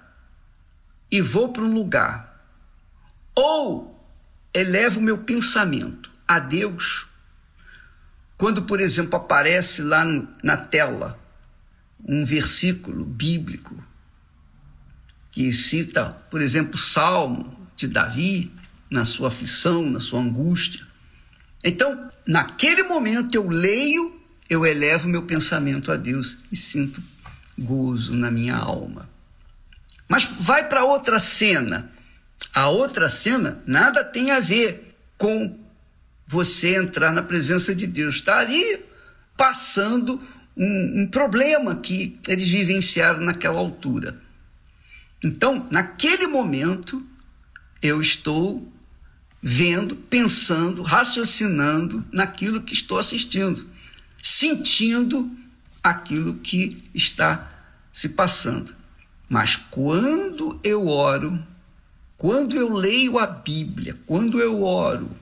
e 1.10 1.22
vou 1.22 1.48
para 1.48 1.62
um 1.62 1.72
lugar, 1.72 2.46
ou 3.34 3.98
elevo 4.52 5.00
meu 5.00 5.18
pensamento 5.18 6.11
a 6.34 6.38
Deus, 6.38 7.06
quando, 8.36 8.62
por 8.62 8.80
exemplo, 8.80 9.16
aparece 9.16 9.82
lá 9.82 10.04
na 10.42 10.56
tela 10.56 11.18
um 12.04 12.24
versículo 12.24 13.04
bíblico 13.04 13.82
que 15.30 15.52
cita, 15.52 16.10
por 16.30 16.42
exemplo, 16.42 16.74
o 16.74 16.78
Salmo 16.78 17.68
de 17.74 17.88
Davi, 17.88 18.52
na 18.90 19.04
sua 19.04 19.28
aflição, 19.28 19.88
na 19.88 19.98
sua 19.98 20.20
angústia. 20.20 20.86
Então, 21.64 22.10
naquele 22.26 22.82
momento 22.82 23.34
eu 23.34 23.48
leio, 23.48 24.20
eu 24.48 24.66
elevo 24.66 25.08
meu 25.08 25.22
pensamento 25.22 25.90
a 25.90 25.96
Deus 25.96 26.40
e 26.52 26.56
sinto 26.56 27.02
gozo 27.58 28.14
na 28.14 28.30
minha 28.30 28.56
alma. 28.56 29.08
Mas 30.06 30.24
vai 30.24 30.68
para 30.68 30.84
outra 30.84 31.18
cena. 31.18 31.90
A 32.52 32.68
outra 32.68 33.08
cena 33.08 33.62
nada 33.66 34.04
tem 34.04 34.30
a 34.30 34.40
ver 34.40 34.94
com 35.16 35.58
você 36.32 36.76
entrar 36.76 37.12
na 37.12 37.22
presença 37.22 37.74
de 37.74 37.86
Deus. 37.86 38.16
Está 38.16 38.38
ali 38.38 38.80
passando 39.36 40.18
um, 40.56 41.02
um 41.02 41.06
problema 41.06 41.76
que 41.76 42.18
eles 42.26 42.48
vivenciaram 42.48 43.20
naquela 43.20 43.58
altura. 43.58 44.18
Então, 45.22 45.68
naquele 45.70 46.26
momento, 46.26 47.04
eu 47.82 48.00
estou 48.00 48.66
vendo, 49.42 49.94
pensando, 49.94 50.80
raciocinando 50.80 52.02
naquilo 52.10 52.62
que 52.62 52.72
estou 52.72 52.98
assistindo, 52.98 53.68
sentindo 54.20 55.30
aquilo 55.82 56.36
que 56.36 56.82
está 56.94 57.52
se 57.92 58.08
passando. 58.08 58.74
Mas 59.28 59.56
quando 59.56 60.58
eu 60.64 60.88
oro, 60.88 61.38
quando 62.16 62.56
eu 62.56 62.72
leio 62.72 63.18
a 63.18 63.26
Bíblia, 63.26 63.98
quando 64.06 64.40
eu 64.40 64.62
oro, 64.62 65.21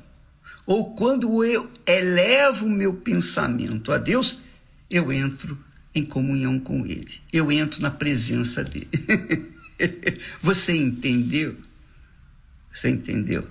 ou 0.66 0.94
quando 0.94 1.44
eu 1.44 1.70
elevo 1.86 2.68
meu 2.68 2.94
pensamento 2.94 3.92
a 3.92 3.98
Deus, 3.98 4.40
eu 4.90 5.12
entro 5.12 5.58
em 5.94 6.04
comunhão 6.04 6.58
com 6.58 6.86
Ele, 6.86 7.20
eu 7.32 7.50
entro 7.50 7.82
na 7.82 7.90
presença 7.90 8.62
dele. 8.62 8.88
Você 10.42 10.76
entendeu? 10.76 11.56
Você 12.72 12.88
entendeu? 12.88 13.46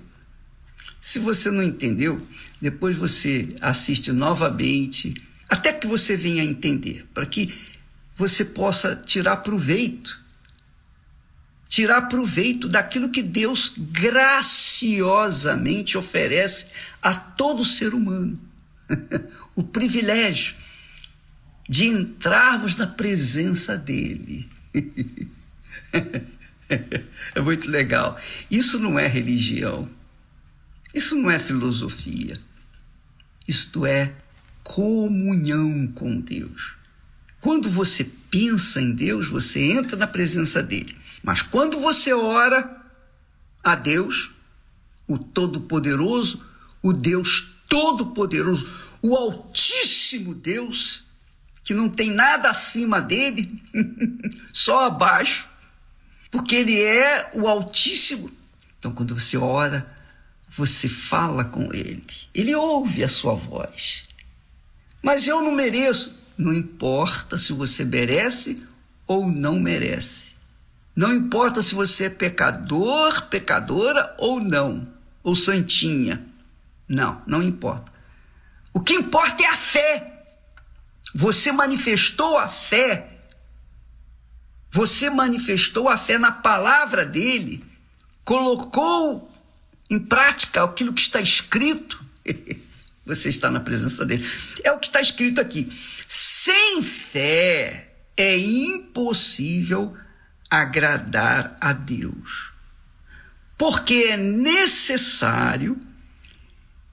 Se 1.02 1.20
você 1.20 1.50
não 1.50 1.64
entendeu, 1.64 2.22
depois 2.62 2.98
você 2.98 3.56
assiste 3.62 4.12
novamente, 4.12 5.14
até 5.48 5.72
que 5.74 5.88
você 5.88 6.16
venha 6.16 6.42
a 6.42 6.46
entender, 6.46 7.06
para 7.14 7.26
que 7.26 7.54
você 8.18 8.44
possa 8.44 8.96
tirar 8.96 9.38
proveito. 9.38 10.19
Tirar 11.70 12.02
proveito 12.04 12.68
daquilo 12.68 13.10
que 13.10 13.22
Deus 13.22 13.74
graciosamente 13.78 15.98
oferece 15.98 16.68
a 17.02 17.14
todo 17.14 17.64
ser 17.64 17.94
humano. 17.94 18.38
o 19.56 19.64
privilégio 19.64 20.56
de 21.70 21.86
entrarmos 21.86 22.76
na 22.76 22.88
presença 22.88 23.78
dele. 23.78 24.50
é 27.36 27.40
muito 27.40 27.70
legal. 27.70 28.20
Isso 28.50 28.80
não 28.80 28.98
é 28.98 29.06
religião. 29.06 29.88
Isso 30.94 31.16
não 31.16 31.30
é 31.30 31.38
filosofia. 31.38 32.36
Isto 33.48 33.86
é 33.86 34.14
comunhão 34.64 35.88
com 35.94 36.20
Deus. 36.20 36.74
Quando 37.40 37.70
você 37.70 38.04
pensa 38.30 38.82
em 38.82 38.92
Deus, 38.92 39.28
você 39.28 39.72
entra 39.72 39.96
na 39.96 40.08
presença 40.08 40.62
dele. 40.62 40.98
Mas 41.30 41.44
quando 41.44 41.80
você 41.80 42.12
ora 42.12 42.76
a 43.64 43.76
Deus, 43.76 44.32
o 45.08 45.16
Todo-Poderoso, 45.16 46.44
o 46.82 46.92
Deus 46.92 47.54
Todo-Poderoso, 47.68 48.68
o 49.00 49.16
Altíssimo 49.16 50.34
Deus, 50.34 51.04
que 51.64 51.72
não 51.72 51.88
tem 51.88 52.10
nada 52.10 52.50
acima 52.50 53.00
dele, 53.00 53.62
só 54.52 54.88
abaixo, 54.88 55.48
porque 56.32 56.56
ele 56.56 56.82
é 56.82 57.30
o 57.36 57.48
Altíssimo. 57.48 58.32
Então, 58.80 58.92
quando 58.92 59.14
você 59.14 59.38
ora, 59.38 59.88
você 60.48 60.90
fala 60.90 61.46
com 61.46 61.72
Ele. 61.72 62.04
Ele 62.34 62.56
ouve 62.56 63.04
a 63.04 63.08
sua 63.08 63.36
voz. 63.36 64.06
Mas 65.00 65.28
eu 65.28 65.44
não 65.44 65.52
mereço. 65.52 66.18
Não 66.36 66.52
importa 66.52 67.38
se 67.38 67.54
você 67.54 67.86
merece 67.86 68.64
ou 69.06 69.28
não 69.28 69.60
merece. 69.60 70.39
Não 71.00 71.14
importa 71.14 71.64
se 71.64 71.74
você 71.76 72.08
é 72.08 72.10
pecador, 72.10 73.28
pecadora 73.28 74.14
ou 74.18 74.42
não, 74.42 74.86
ou 75.24 75.34
santinha. 75.34 76.22
Não, 76.90 77.24
não 77.26 77.42
importa. 77.42 77.90
O 78.74 78.82
que 78.82 78.96
importa 78.96 79.42
é 79.42 79.46
a 79.46 79.56
fé. 79.56 80.26
Você 81.16 81.54
manifestou 81.54 82.38
a 82.38 82.50
fé. 82.50 83.22
Você 84.72 85.10
manifestou 85.10 85.88
a 85.88 85.96
fé 85.96 86.18
na 86.18 86.34
palavra 86.34 87.06
dele. 87.06 87.64
Colocou 88.26 89.34
em 89.90 90.00
prática 90.00 90.66
aquilo 90.66 90.92
que 90.92 91.00
está 91.00 91.22
escrito. 91.22 92.04
Você 93.06 93.30
está 93.30 93.50
na 93.50 93.62
presença 93.62 94.06
dele. 94.06 94.30
É 94.66 94.72
o 94.74 94.78
que 94.78 94.88
está 94.88 95.00
escrito 95.00 95.40
aqui. 95.40 95.72
Sem 96.06 96.84
fé 96.84 97.94
é 98.18 98.38
impossível 98.38 99.96
agradar 100.50 101.58
a 101.62 101.74
Deus. 101.74 102.52
Porque 103.58 104.08
é 104.10 104.18
necessário, 104.18 105.80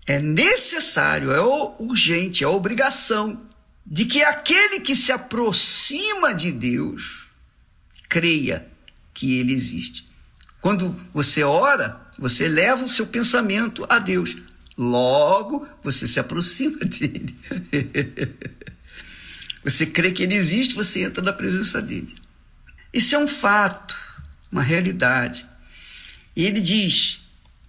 é 0.06 0.20
necessário, 0.20 1.32
é 1.32 1.40
urgente, 1.40 2.44
é 2.44 2.46
obrigação 2.46 3.46
de 3.86 4.04
que 4.04 4.22
aquele 4.22 4.80
que 4.80 4.96
se 4.96 5.12
aproxima 5.12 6.34
de 6.34 6.50
Deus 6.50 7.26
creia 8.08 8.66
que 9.14 9.38
ele 9.38 9.52
existe. 9.52 10.06
Quando 10.60 10.96
você 11.14 11.44
ora, 11.44 12.00
você 12.18 12.48
leva 12.48 12.84
o 12.84 12.88
seu 12.88 13.06
pensamento 13.06 13.86
a 13.88 13.98
Deus. 14.00 14.36
Logo, 14.76 15.66
você 15.82 16.06
se 16.08 16.18
aproxima 16.18 16.78
dele. 16.84 17.34
você 19.62 19.86
crê 19.86 20.10
que 20.10 20.24
ele 20.24 20.34
existe, 20.34 20.74
você 20.74 21.04
entra 21.04 21.22
na 21.22 21.32
presença 21.32 21.80
dele. 21.80 22.25
Isso 22.96 23.14
é 23.14 23.18
um 23.18 23.28
fato, 23.28 23.94
uma 24.50 24.62
realidade. 24.62 25.46
E 26.34 26.46
ele 26.46 26.62
diz, 26.62 27.20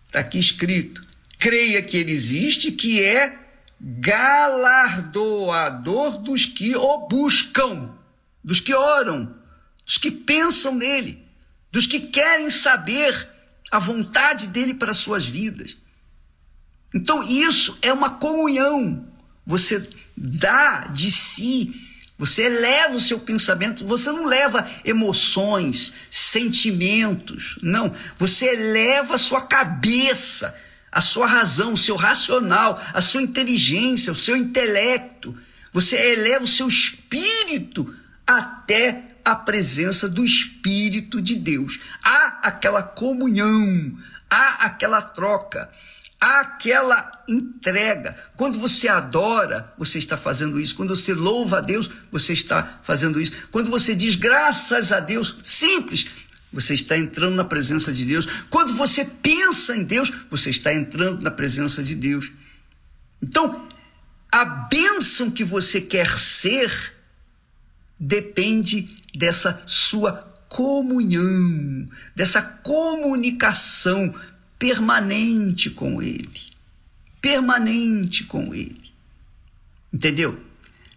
está 0.05 0.21
aqui 0.21 0.39
escrito: 0.39 1.05
creia 1.37 1.83
que 1.83 1.97
ele 1.97 2.13
existe, 2.13 2.71
que 2.71 3.03
é 3.03 3.37
galardoador 3.77 6.19
dos 6.19 6.45
que 6.45 6.73
o 6.77 7.09
buscam, 7.09 7.93
dos 8.41 8.61
que 8.61 8.73
oram, 8.73 9.35
dos 9.85 9.97
que 9.97 10.09
pensam 10.09 10.73
nele, 10.73 11.21
dos 11.73 11.85
que 11.85 11.99
querem 11.99 12.49
saber 12.49 13.27
a 13.69 13.79
vontade 13.79 14.47
dele 14.47 14.75
para 14.75 14.91
as 14.91 14.97
suas 14.97 15.25
vidas. 15.25 15.75
Então, 16.95 17.21
isso 17.21 17.77
é 17.81 17.91
uma 17.91 18.11
comunhão. 18.11 19.05
Você 19.45 19.89
dá 20.15 20.87
de 20.87 21.11
si, 21.11 21.85
você 22.17 22.43
eleva 22.43 22.95
o 22.95 22.99
seu 22.99 23.19
pensamento, 23.19 23.85
você 23.85 24.11
não 24.11 24.25
leva 24.25 24.67
emoções, 24.83 25.93
sentimentos, 26.09 27.59
não. 27.61 27.93
Você 28.17 28.45
eleva 28.47 29.15
a 29.15 29.19
sua 29.19 29.41
cabeça 29.41 30.55
a 30.91 31.01
sua 31.01 31.27
razão, 31.27 31.73
o 31.73 31.77
seu 31.77 31.95
racional, 31.95 32.81
a 32.91 33.01
sua 33.01 33.21
inteligência, 33.21 34.11
o 34.11 34.15
seu 34.15 34.35
intelecto. 34.35 35.37
Você 35.71 35.95
eleva 35.95 36.45
o 36.45 36.47
seu 36.47 36.67
espírito 36.67 37.93
até 38.25 39.03
a 39.23 39.35
presença 39.35 40.07
do 40.09 40.23
Espírito 40.23 41.21
de 41.21 41.35
Deus. 41.35 41.79
Há 42.03 42.39
aquela 42.41 42.81
comunhão, 42.81 43.95
há 44.29 44.65
aquela 44.65 45.01
troca, 45.01 45.69
há 46.19 46.39
aquela 46.39 47.16
entrega. 47.27 48.15
Quando 48.35 48.57
você 48.57 48.87
adora, 48.87 49.73
você 49.77 49.99
está 49.99 50.15
fazendo 50.15 50.59
isso. 50.59 50.75
Quando 50.75 50.95
você 50.95 51.13
louva 51.13 51.57
a 51.57 51.61
Deus, 51.61 51.89
você 52.11 52.33
está 52.33 52.79
fazendo 52.83 53.19
isso. 53.19 53.33
Quando 53.51 53.69
você 53.69 53.93
diz 53.93 54.15
graças 54.15 54.91
a 54.91 54.99
Deus, 54.99 55.37
simples, 55.43 56.07
você 56.51 56.73
está 56.73 56.97
entrando 56.97 57.35
na 57.35 57.43
presença 57.43 57.91
de 57.91 58.05
Deus. 58.05 58.25
Quando 58.49 58.73
você 58.73 59.03
pensa 59.03 59.75
em 59.75 59.83
Deus, 59.83 60.11
você 60.29 60.49
está 60.49 60.73
entrando 60.73 61.21
na 61.21 61.31
presença 61.31 61.83
de 61.83 61.95
Deus. 61.95 62.31
Então, 63.21 63.67
a 64.31 64.45
bênção 64.45 65.29
que 65.29 65.43
você 65.43 65.81
quer 65.81 66.17
ser 66.17 66.93
depende 67.99 68.87
dessa 69.13 69.61
sua 69.65 70.13
comunhão, 70.47 71.89
dessa 72.15 72.41
comunicação 72.41 74.13
permanente 74.57 75.69
com 75.69 76.01
Ele. 76.01 76.46
Permanente 77.27 78.23
com 78.23 78.55
Ele. 78.55 78.93
Entendeu? 79.91 80.41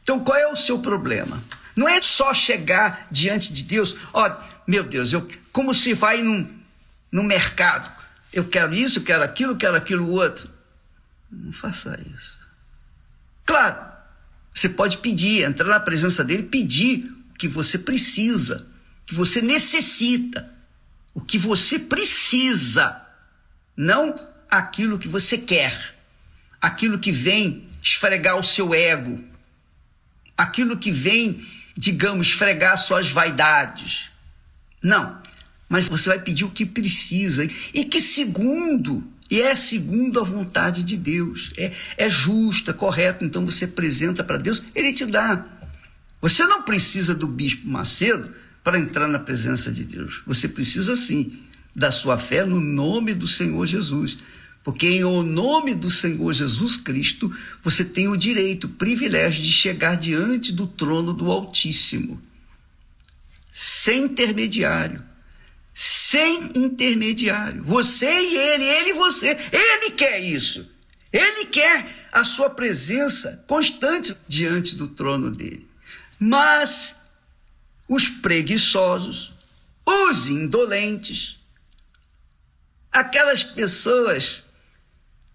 Então, 0.01 0.21
qual 0.21 0.39
é 0.39 0.47
o 0.47 0.55
seu 0.55 0.79
problema? 0.79 1.43
Não 1.75 1.89
é 1.89 2.01
só 2.01 2.33
chegar 2.33 3.09
diante 3.11 3.53
de 3.53 3.65
Deus, 3.65 3.97
ó, 4.13 4.41
meu 4.65 4.85
Deus, 4.85 5.13
eu 5.13 5.27
como 5.51 5.75
se 5.75 5.93
vai 5.93 6.23
num, 6.23 6.49
num 7.11 7.25
mercado. 7.25 7.91
Eu 8.33 8.45
quero 8.47 8.73
isso, 8.73 9.01
quero 9.03 9.25
aquilo, 9.25 9.57
quero 9.57 9.77
aquilo 9.77 10.09
outro. 10.09 10.49
Não 11.29 11.51
faça 11.51 11.99
isso. 12.17 12.39
Claro, 13.45 13.85
você 14.55 14.69
pode 14.69 14.99
pedir, 14.99 15.43
entrar 15.43 15.67
na 15.67 15.81
presença 15.81 16.23
dele, 16.23 16.45
pedir 16.45 17.13
o 17.35 17.35
que 17.37 17.49
você 17.49 17.77
precisa, 17.77 18.69
o 19.03 19.07
que 19.07 19.17
você 19.17 19.43
necessita, 19.43 20.49
o 21.13 21.21
que 21.21 21.39
você 21.39 21.77
precisa, 21.77 23.05
não 23.77 24.15
aquilo 24.49 24.97
que 24.97 25.09
você 25.09 25.37
quer, 25.37 25.99
aquilo 26.61 26.99
que 26.99 27.13
vem 27.13 27.67
esfregar 27.83 28.37
o 28.37 28.43
seu 28.43 28.75
ego, 28.75 29.23
aquilo 30.37 30.77
que 30.77 30.91
vem, 30.91 31.47
digamos, 31.77 32.29
esfregar 32.29 32.77
suas 32.79 33.11
vaidades. 33.11 34.11
Não 34.83 35.21
mas 35.71 35.87
você 35.87 36.09
vai 36.09 36.19
pedir 36.19 36.45
o 36.45 36.51
que 36.51 36.67
precisa 36.67 37.47
e 37.73 37.85
que 37.85 38.01
segundo 38.01 39.07
e 39.31 39.41
é 39.41 39.55
segundo 39.55 40.19
a 40.19 40.25
vontade 40.25 40.83
de 40.83 40.97
Deus. 40.97 41.51
É, 41.57 41.71
é 41.97 42.09
justo, 42.09 42.73
é 42.73 42.75
correto. 42.75 43.25
Então 43.25 43.47
você 43.47 43.67
apresenta 43.67 44.25
para 44.25 44.37
Deus, 44.37 44.65
Ele 44.75 44.93
te 44.93 45.07
dá. 45.07 45.47
Você 46.21 46.45
não 46.45 46.65
precisa 46.65 47.15
do 47.15 47.29
bispo 47.29 47.69
Macedo 47.69 48.35
para 48.65 48.81
entrar 48.81 49.07
na 49.07 49.21
presença 49.21 49.71
de 49.71 49.85
Deus. 49.85 50.21
Você 50.27 50.49
precisa 50.49 50.97
sim 50.97 51.37
da 51.77 51.93
sua 51.93 52.19
fé 52.19 52.45
no 52.45 52.61
nome 52.61 53.15
do 53.15 53.29
Senhor 53.29 53.65
Jesus. 53.65 54.19
Porque 54.63 54.87
em 54.87 55.05
o 55.05 55.23
nome 55.23 55.75
do 55.75 55.91
Senhor 55.91 56.33
Jesus 56.33 56.77
Cristo, 56.77 57.35
você 57.63 57.85
tem 57.85 58.09
o 58.09 58.17
direito, 58.17 58.65
o 58.65 58.71
privilégio 58.71 59.43
de 59.43 59.51
chegar 59.51 59.97
diante 59.97 60.53
do 60.53 60.67
trono 60.67 61.13
do 61.13 61.31
Altíssimo, 61.31 62.21
sem 63.51 64.05
intermediário 64.05 65.11
sem 65.83 66.51
intermediário. 66.57 67.63
Você 67.65 68.07
e 68.07 68.37
ele, 68.37 68.65
ele 68.65 68.91
e 68.91 68.93
você. 68.93 69.29
Ele 69.51 69.93
quer 69.93 70.21
isso. 70.21 70.69
Ele 71.13 71.47
quer 71.47 71.87
a 72.13 72.23
sua 72.23 72.51
presença 72.51 73.43
constante 73.47 74.15
diante 74.29 74.77
do 74.77 74.89
trono 74.89 75.31
dele. 75.31 75.67
Mas 76.19 76.97
os 77.89 78.09
preguiçosos, 78.09 79.33
os 79.87 80.29
indolentes, 80.29 81.41
aquelas 82.93 83.43
pessoas 83.43 84.43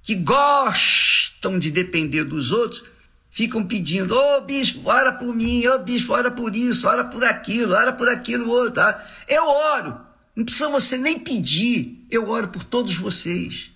que 0.05 0.13
gostam 0.13 1.57
de 1.57 1.71
depender 1.71 2.23
dos 2.23 2.51
outros, 2.51 2.83
ficam 3.31 3.65
pedindo: 3.65 4.15
Ô 4.15 4.37
oh, 4.37 4.41
bispo, 4.41 4.87
ora 4.87 5.11
por 5.11 5.35
mim, 5.35 5.65
ô 5.65 5.75
oh, 5.75 5.79
bispo, 5.79 6.13
ora 6.13 6.29
por 6.29 6.55
isso, 6.55 6.87
ora 6.87 7.03
por 7.03 7.23
aquilo, 7.23 7.73
ora 7.73 7.91
por 7.91 8.07
aquilo 8.07 8.47
outro. 8.49 8.75
Tá? 8.75 9.03
Eu 9.27 9.43
oro. 9.47 9.99
Não 10.35 10.45
precisa 10.45 10.69
você 10.69 10.95
nem 10.95 11.17
pedir. 11.17 12.05
Eu 12.11 12.29
oro 12.29 12.49
por 12.49 12.63
todos 12.63 12.95
vocês. 12.97 13.71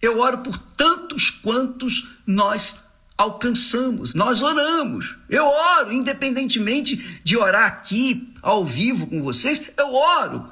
Eu 0.00 0.20
oro 0.20 0.38
por 0.38 0.56
tantos 0.56 1.28
quantos 1.28 2.06
nós 2.26 2.80
alcançamos. 3.18 4.14
Nós 4.14 4.40
oramos. 4.40 5.16
Eu 5.28 5.44
oro, 5.44 5.92
independentemente 5.92 7.20
de 7.22 7.36
orar 7.36 7.66
aqui, 7.66 8.32
ao 8.40 8.64
vivo 8.64 9.06
com 9.06 9.22
vocês, 9.22 9.70
eu 9.76 9.92
oro 9.92 10.48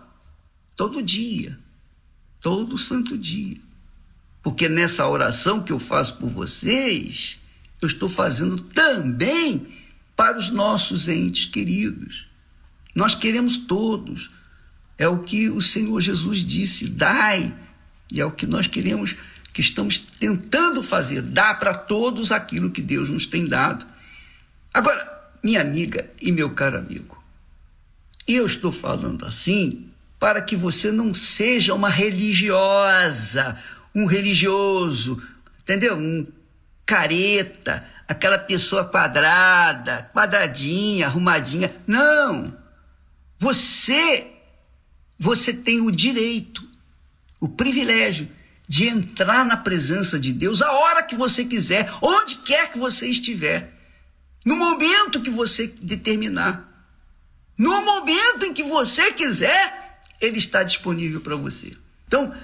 todo 0.77 1.03
dia, 1.03 1.59
todo 2.39 2.77
santo 2.77 3.17
dia. 3.17 3.72
Porque 4.43 4.69
nessa 4.69 5.07
oração 5.07 5.63
que 5.63 5.73
eu 5.73 5.79
faço 5.79 6.19
por 6.19 6.29
vocês, 6.29 7.41
eu 7.81 7.87
estou 7.87 8.09
fazendo 8.09 8.61
também 8.61 9.69
para 10.17 10.37
os 10.37 10.51
nossos 10.51 11.09
entes 11.09 11.47
queridos. 11.47 12.27
Nós 12.95 13.15
queremos 13.15 13.57
todos 13.57 14.31
é 14.99 15.09
o 15.09 15.19
que 15.19 15.51
o 15.51 15.61
Senhor 15.61 16.01
Jesus 16.01 16.45
disse: 16.45 16.89
dai. 16.89 17.55
E 18.11 18.21
é 18.21 18.25
o 18.25 18.31
que 18.31 18.47
nós 18.47 18.67
queremos, 18.67 19.17
que 19.53 19.61
estamos 19.61 19.99
tentando 19.99 20.83
fazer, 20.83 21.23
dar 21.23 21.59
para 21.59 21.75
todos 21.75 22.31
aquilo 22.31 22.71
que 22.71 22.83
Deus 22.83 23.09
nos 23.09 23.27
tem 23.27 23.47
dado. 23.47 23.87
Agora, 24.73 25.31
minha 25.43 25.61
amiga 25.61 26.09
e 26.21 26.31
meu 26.31 26.51
caro 26.51 26.79
amigo, 26.79 27.23
eu 28.29 28.47
estou 28.47 28.71
falando 28.71 29.25
assim 29.25 29.89
para 30.21 30.41
que 30.41 30.55
você 30.55 30.93
não 30.93 31.13
seja 31.13 31.75
uma 31.75 31.89
religiosa, 31.89 33.59
um 33.95 34.07
religioso, 34.07 35.23
entendeu? 35.61 35.97
Um 35.97 36.27
careta, 36.85 37.87
aquela 38.09 38.39
pessoa 38.39 38.85
quadrada, 38.85 40.11
quadradinha, 40.15 41.07
arrumadinha. 41.07 41.75
Não! 41.87 42.57
Você 43.39 44.29
você 45.19 45.53
tem 45.53 45.81
o 45.81 45.91
direito, 45.93 46.69
o 47.41 47.49
privilégio 47.49 48.29
de 48.67 48.89
entrar 48.89 49.45
na 49.45 49.57
presença 49.57 50.19
de 50.19 50.33
Deus 50.33 50.63
a 50.63 50.73
hora 50.73 51.03
que 51.03 51.15
você 51.15 51.45
quiser, 51.45 51.89
onde 52.01 52.39
quer 52.39 52.73
que 52.73 52.79
você 52.79 53.09
estiver, 53.09 53.73
no 54.45 54.57
momento 54.57 55.23
que 55.23 55.31
você 55.31 55.73
determinar. 55.81 56.69
No 57.57 57.83
momento 57.83 58.47
em 58.47 58.53
que 58.53 58.65
você 58.65 59.13
quiser, 59.13 60.01
ele 60.21 60.39
está 60.39 60.65
disponível 60.65 61.21
para 61.21 61.37
você. 61.37 61.77
Então, 62.09 62.35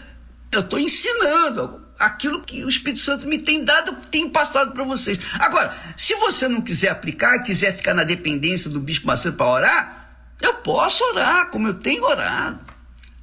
eu 0.51 0.61
estou 0.61 0.79
ensinando 0.79 1.87
aquilo 1.99 2.43
que 2.43 2.65
o 2.65 2.69
Espírito 2.69 3.01
Santo 3.01 3.27
me 3.27 3.39
tem 3.39 3.65
dado, 3.65 3.93
tem 4.11 4.31
passado 4.31 4.73
para 4.73 4.85
vocês. 4.85 5.19
Agora, 5.39 5.77
se 5.97 6.15
você 6.15 6.47
não 6.49 6.61
quiser 6.61 6.91
aplicar, 6.91 7.43
quiser 7.43 7.77
ficar 7.77 7.95
na 7.95 8.05
dependência 8.05 8.71
do 8.71 8.81
Bispo 8.81 9.07
Macedo 9.07 9.37
para 9.37 9.47
orar, 9.47 10.11
eu 10.41 10.55
posso 10.55 11.05
orar, 11.05 11.51
como 11.51 11.67
eu 11.67 11.75
tenho 11.75 12.05
orado. 12.05 12.65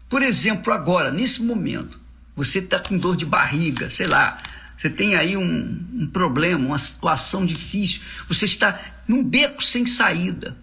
Por 0.09 0.21
exemplo, 0.21 0.73
agora, 0.73 1.11
nesse 1.11 1.43
momento, 1.43 1.99
você 2.35 2.59
está 2.59 2.79
com 2.79 2.97
dor 2.97 3.15
de 3.15 3.25
barriga, 3.25 3.89
sei 3.89 4.07
lá, 4.07 4.37
você 4.77 4.89
tem 4.89 5.15
aí 5.15 5.37
um, 5.37 5.87
um 5.93 6.07
problema, 6.11 6.65
uma 6.65 6.77
situação 6.77 7.45
difícil, 7.45 8.01
você 8.27 8.45
está 8.45 8.77
num 9.07 9.23
beco 9.23 9.63
sem 9.63 9.85
saída. 9.85 10.57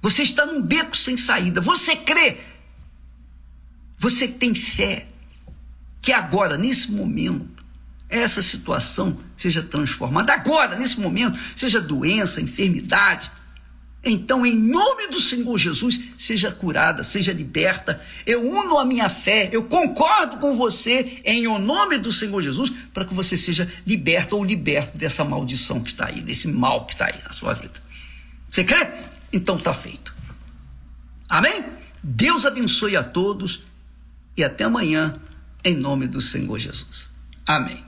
Você 0.00 0.22
está 0.22 0.46
num 0.46 0.62
beco 0.62 0.96
sem 0.96 1.16
saída. 1.16 1.60
Você 1.60 1.96
crê, 1.96 2.38
você 3.98 4.28
tem 4.28 4.54
fé 4.54 5.08
que 6.08 6.12
agora, 6.14 6.56
nesse 6.56 6.90
momento, 6.90 7.62
essa 8.08 8.40
situação 8.40 9.18
seja 9.36 9.62
transformada. 9.62 10.32
Agora, 10.32 10.74
nesse 10.74 10.98
momento, 10.98 11.38
seja 11.54 11.82
doença, 11.82 12.40
enfermidade, 12.40 13.30
então, 14.02 14.46
em 14.46 14.56
nome 14.56 15.08
do 15.08 15.20
Senhor 15.20 15.58
Jesus, 15.58 16.00
seja 16.16 16.50
curada, 16.50 17.04
seja 17.04 17.30
liberta. 17.30 18.00
Eu 18.24 18.40
uno 18.40 18.78
a 18.78 18.86
minha 18.86 19.10
fé, 19.10 19.50
eu 19.52 19.64
concordo 19.64 20.38
com 20.38 20.56
você 20.56 21.20
em 21.26 21.46
o 21.46 21.58
nome 21.58 21.98
do 21.98 22.10
Senhor 22.10 22.40
Jesus, 22.40 22.70
para 22.94 23.04
que 23.04 23.12
você 23.12 23.36
seja 23.36 23.70
liberta 23.86 24.34
ou 24.34 24.42
liberto 24.42 24.96
dessa 24.96 25.22
maldição 25.22 25.82
que 25.82 25.90
está 25.90 26.06
aí, 26.06 26.22
desse 26.22 26.48
mal 26.48 26.86
que 26.86 26.94
está 26.94 27.04
aí 27.04 27.20
na 27.22 27.34
sua 27.34 27.52
vida. 27.52 27.82
Você 28.48 28.64
crê? 28.64 28.88
Então 29.30 29.56
está 29.56 29.74
feito. 29.74 30.14
Amém? 31.28 31.62
Deus 32.02 32.46
abençoe 32.46 32.96
a 32.96 33.04
todos 33.04 33.64
e 34.34 34.42
até 34.42 34.64
amanhã, 34.64 35.20
em 35.64 35.76
nome 35.76 36.06
do 36.06 36.20
Senhor 36.20 36.58
Jesus. 36.58 37.10
Amém. 37.46 37.84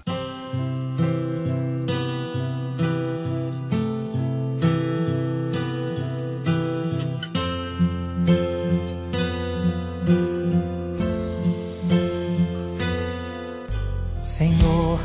Senhor, 14.21 15.01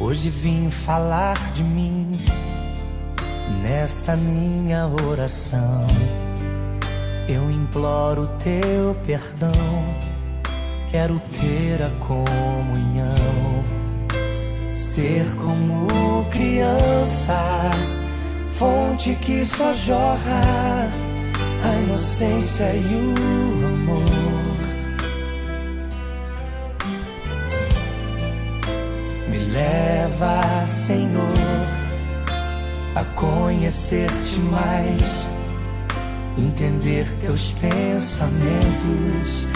hoje 0.00 0.28
vim 0.28 0.70
falar 0.70 1.52
de 1.52 1.62
mim 1.62 2.16
nessa 3.62 4.16
minha 4.16 4.88
oração. 4.88 5.86
Eu 7.28 7.50
imploro 7.50 8.28
teu 8.38 8.96
perdão, 9.06 9.52
quero 10.92 11.18
ter 11.40 11.82
a 11.82 11.88
comunhão, 12.06 13.64
ser 14.74 15.24
como 15.36 16.26
criança, 16.30 17.70
fonte 18.50 19.14
que 19.14 19.42
só 19.46 19.72
jorra 19.72 20.92
a 21.64 21.74
inocência 21.82 22.70
e 22.74 22.94
o 22.94 23.66
amor. 23.68 24.04
Me 29.30 29.38
leva, 29.38 30.66
Senhor, 30.66 31.32
a 32.94 33.04
conhecer-te 33.14 34.38
mais, 34.40 35.26
entender 36.36 37.06
teus 37.22 37.50
pensamentos 37.52 39.46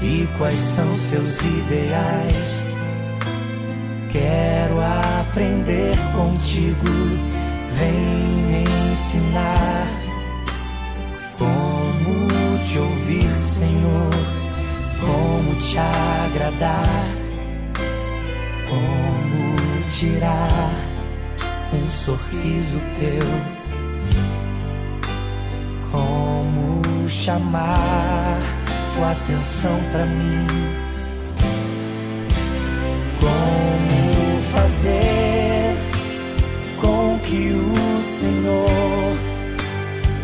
e 0.00 0.28
quais 0.38 0.58
são 0.58 0.94
seus 0.94 1.40
ideais. 1.42 2.62
Quero 4.10 4.80
aprender 5.20 5.96
contigo, 6.14 6.90
vem 7.70 7.94
me 8.46 8.64
ensinar 8.92 9.86
como 11.38 12.28
te 12.64 12.78
ouvir, 12.78 13.28
Senhor, 13.30 14.10
como 15.00 15.54
te 15.56 15.76
agradar, 15.78 17.08
como 18.68 19.88
tirar 19.88 20.70
um 21.72 21.88
sorriso 21.88 22.80
teu. 22.94 23.56
Como 25.90 27.08
chamar 27.08 28.55
tua 28.96 29.12
atenção 29.12 29.78
para 29.92 30.06
mim? 30.06 30.46
Como 33.20 34.40
fazer 34.52 35.76
com 36.80 37.18
que 37.22 37.52
o 37.52 37.98
Senhor 37.98 39.16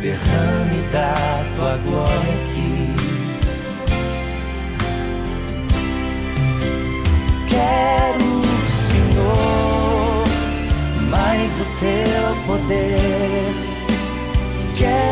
derrame 0.00 0.82
da 0.90 1.44
tua 1.54 1.76
glória 1.78 2.34
aqui? 2.44 2.96
Quero, 7.48 8.42
Senhor 8.70 10.24
mais 11.10 11.52
do 11.56 11.64
teu 11.78 12.46
poder. 12.46 13.54
Quero, 14.74 15.11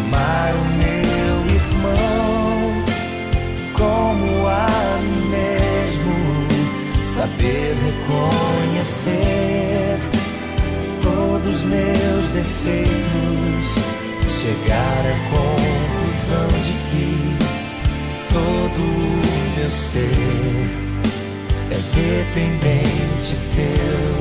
amar 0.00 0.54
o 0.54 0.64
meu 0.80 1.36
irmão 1.54 2.84
como 3.74 4.46
a 4.46 4.98
mim 5.02 5.28
mesmo, 5.28 6.14
saber 7.06 7.74
reconhecer 8.68 9.98
todos 11.02 11.56
os 11.56 11.64
meus 11.64 12.30
defeitos, 12.32 13.78
chegar 14.28 15.02
à 15.06 15.16
conclusão 15.30 16.48
de 16.62 16.74
que 16.90 17.36
todo 18.32 18.82
o 18.82 19.56
meu 19.56 19.70
ser 19.70 20.10
é 21.70 21.78
dependente 21.94 23.36
teu, 23.54 24.12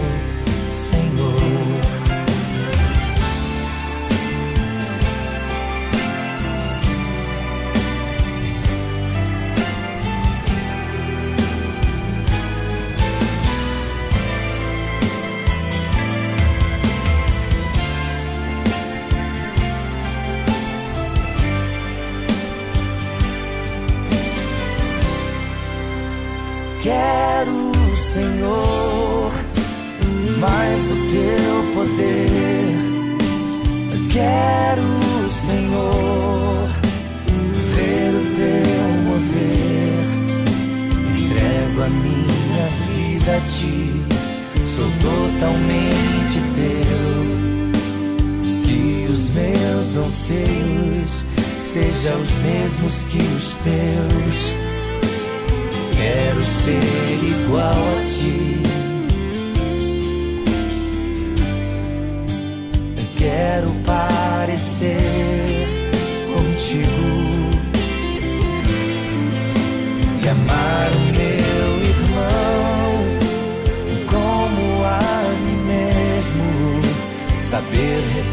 Senhor. 0.66 1.99
Meus 49.90 49.98
anseios 49.98 51.26
sejam 51.58 52.22
os 52.22 52.32
mesmos 52.38 53.04
que 53.04 53.18
os 53.18 53.56
teus. 53.56 54.54
Quero 55.96 56.44
ser 56.44 57.24
igual 57.24 57.72
a 57.72 58.04
ti. 58.04 58.60
Quero 63.18 63.74
parecer 63.86 65.68
contigo 66.34 67.19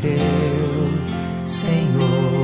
teu, 0.00 1.42
Senhor. 1.42 2.40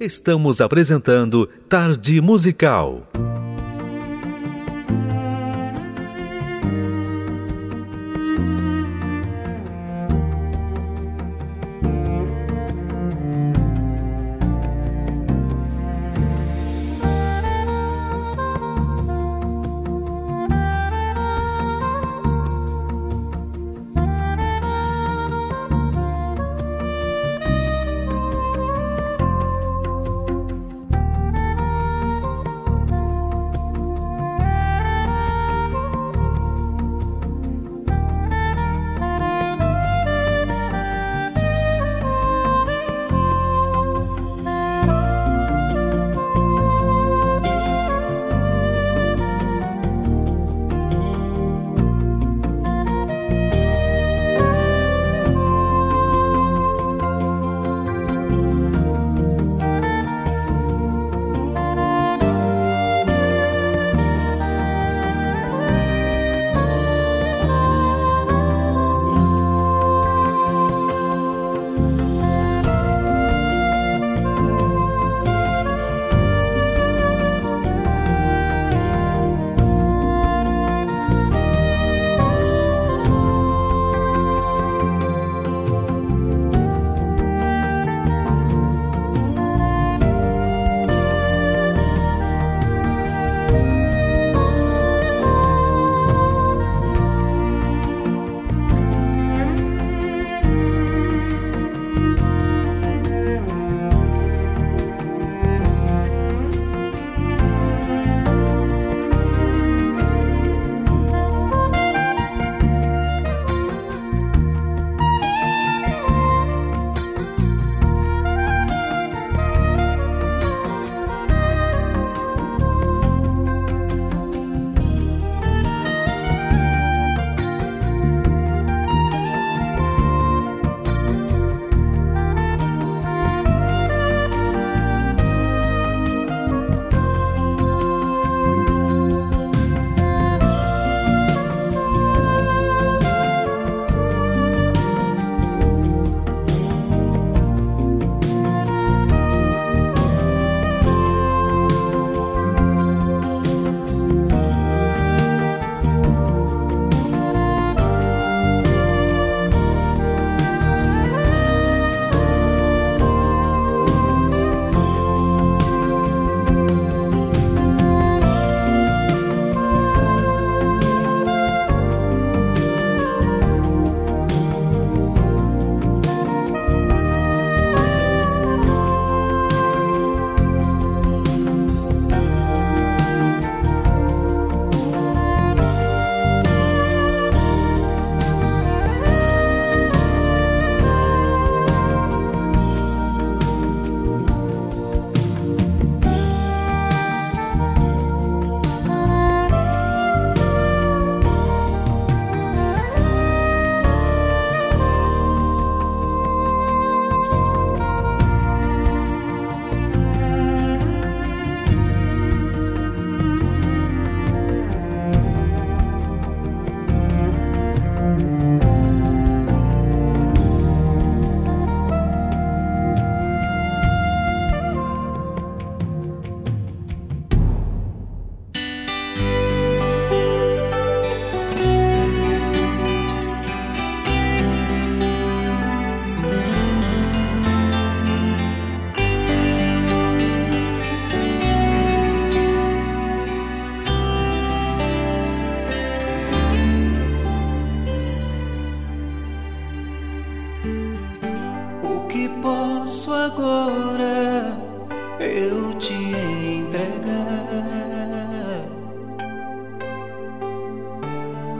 Estamos 0.00 0.60
apresentando 0.60 1.48
Tarde 1.68 2.20
Musical. 2.20 3.06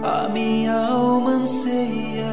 a 0.08 0.28
minha 0.28 0.72
alma 0.72 1.32
anseia 1.32 2.24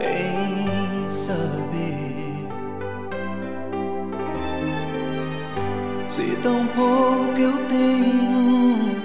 em 0.00 1.08
saber 1.08 2.48
se 6.08 6.36
tão 6.42 6.66
pouco 6.66 7.38
eu 7.38 7.56
tenho 7.68 8.96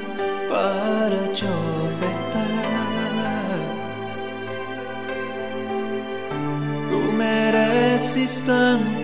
para 0.49 1.31
te 1.33 1.45
ofertar. 1.45 2.47
Tu 6.89 7.11
mereces 7.13 8.39
tanto. 8.45 8.96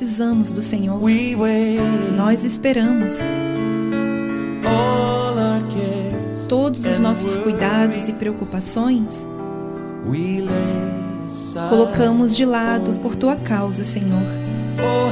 precisamos 0.00 0.50
do 0.50 0.62
Senhor. 0.62 0.98
Nós 2.16 2.42
esperamos. 2.42 3.20
Todos 6.48 6.86
os 6.86 6.98
nossos 6.98 7.36
cuidados 7.36 8.08
e 8.08 8.14
preocupações 8.14 9.26
colocamos 11.68 12.34
de 12.34 12.46
lado 12.46 12.94
por 13.02 13.14
tua 13.14 13.36
causa, 13.36 13.84
Senhor. 13.84 14.22
Oh, 14.82 15.10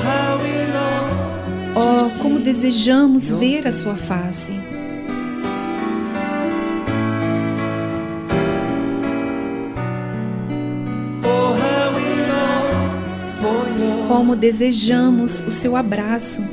oh 1.78 2.22
como 2.22 2.40
desejamos 2.40 3.28
ver 3.28 3.68
a 3.68 3.72
sua 3.72 3.94
face. 3.94 4.52
como 14.28 14.36
desejamos 14.36 15.40
o 15.40 15.50
seu 15.50 15.74
abraço. 15.74 16.44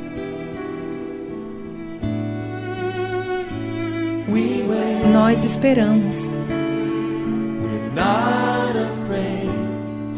Nós 5.12 5.44
esperamos. 5.44 6.32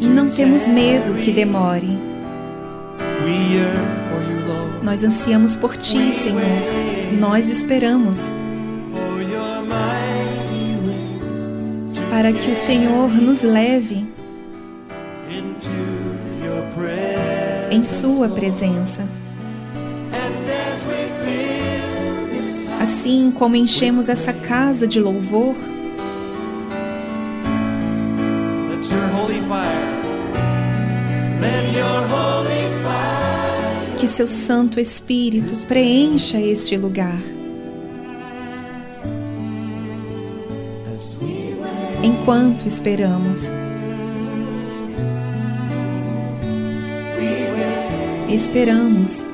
Não 0.07 0.29
temos 0.29 0.69
medo 0.69 1.21
que 1.21 1.33
demore. 1.33 1.99
Nós 4.81 5.03
ansiamos 5.03 5.57
por 5.57 5.75
ti, 5.75 6.13
Senhor. 6.13 6.41
Nós 7.19 7.49
esperamos 7.49 8.31
para 12.09 12.31
que 12.31 12.51
o 12.51 12.55
Senhor 12.55 13.09
nos 13.09 13.43
leve 13.43 14.08
em 17.71 17.83
Sua 17.83 18.27
presença. 18.27 19.07
Assim 22.79 23.31
como 23.31 23.55
enchemos 23.55 24.09
essa 24.09 24.33
casa 24.33 24.87
de 24.87 24.99
louvor, 24.99 25.55
que 33.99 34.07
Seu 34.07 34.27
Santo 34.27 34.79
Espírito 34.79 35.53
preencha 35.65 36.39
este 36.39 36.77
lugar. 36.77 37.19
Enquanto 42.01 42.65
esperamos, 42.65 43.51
esperamos, 48.33 49.25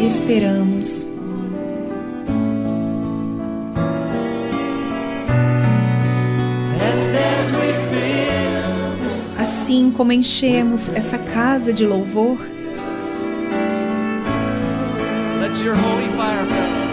esperamos. 0.00 1.06
Assim 9.38 9.90
como 9.90 10.12
enchemos 10.12 10.88
essa 10.90 11.18
casa 11.18 11.72
de 11.72 11.86
louvor, 11.86 12.38
Let 15.40 15.62
your 15.62 15.74
holy 15.74 16.08
fire. 16.16 16.83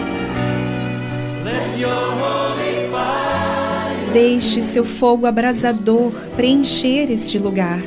Deixe 4.12 4.60
seu 4.62 4.84
fogo 4.84 5.26
abrasador 5.26 6.12
preencher 6.36 7.10
este 7.10 7.38
lugar. 7.38 7.80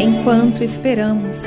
Enquanto 0.00 0.64
esperamos, 0.64 1.46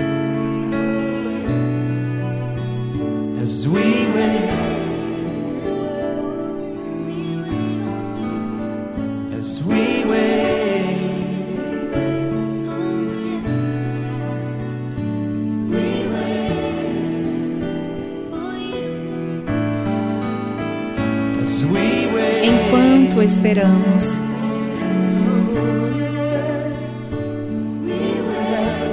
esperamos, 23.21 24.17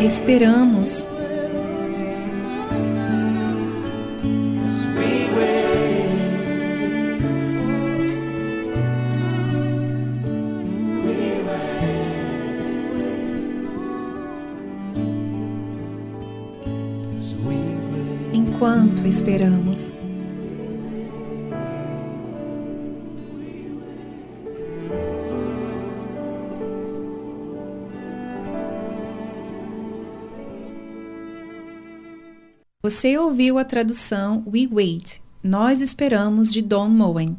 esperamos, 0.01 1.09
enquanto 18.33 19.07
esperamos. 19.07 19.98
Você 32.89 33.19
ouviu 33.19 33.59
a 33.59 33.65
tradução 33.65 34.43
We 34.47 34.67
Wait, 34.73 35.21
Nós 35.43 35.83
Esperamos 35.83 36.51
de 36.51 36.63
Don 36.63 36.89
Moen. 36.89 37.37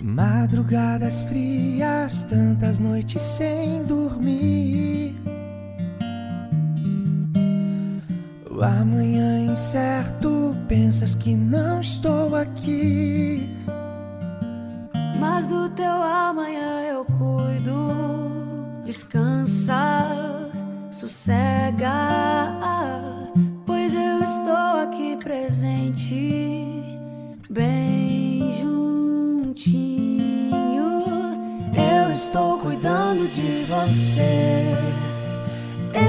Madrugadas 0.00 1.22
frias, 1.24 2.22
tantas 2.22 2.78
noites 2.78 3.20
sem 3.20 3.82
dormir. 3.82 4.99
Amanhã 8.62 9.40
incerto, 9.40 10.54
pensas 10.68 11.14
que 11.14 11.34
não 11.34 11.80
estou 11.80 12.34
aqui. 12.36 13.48
Mas 15.18 15.46
do 15.46 15.70
teu 15.70 15.90
amanhã 15.90 16.82
eu 16.82 17.04
cuido. 17.06 17.90
Descansa, 18.84 20.06
sossega, 20.90 21.90
pois 23.64 23.94
eu 23.94 24.22
estou 24.22 24.82
aqui 24.82 25.16
presente, 25.16 26.82
bem 27.48 28.54
juntinho. 28.60 30.02
Eu 31.74 32.12
estou 32.12 32.58
cuidando 32.58 33.26
de 33.26 33.64
você. 33.64 34.89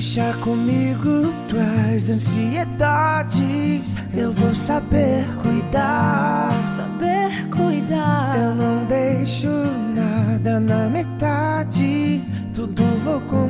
Deixa 0.00 0.32
comigo 0.38 1.30
tuas 1.46 2.08
ansiedades. 2.08 3.94
Eu 4.14 4.32
vou 4.32 4.50
saber 4.50 5.26
cuidar. 5.42 6.54
Saber 6.74 7.50
cuidar. 7.50 8.34
Eu 8.34 8.54
não 8.54 8.86
deixo 8.86 9.50
nada 9.94 10.58
na 10.58 10.88
metade. 10.88 12.24
Tudo 12.54 12.82
vou 13.04 13.20
completar. 13.20 13.49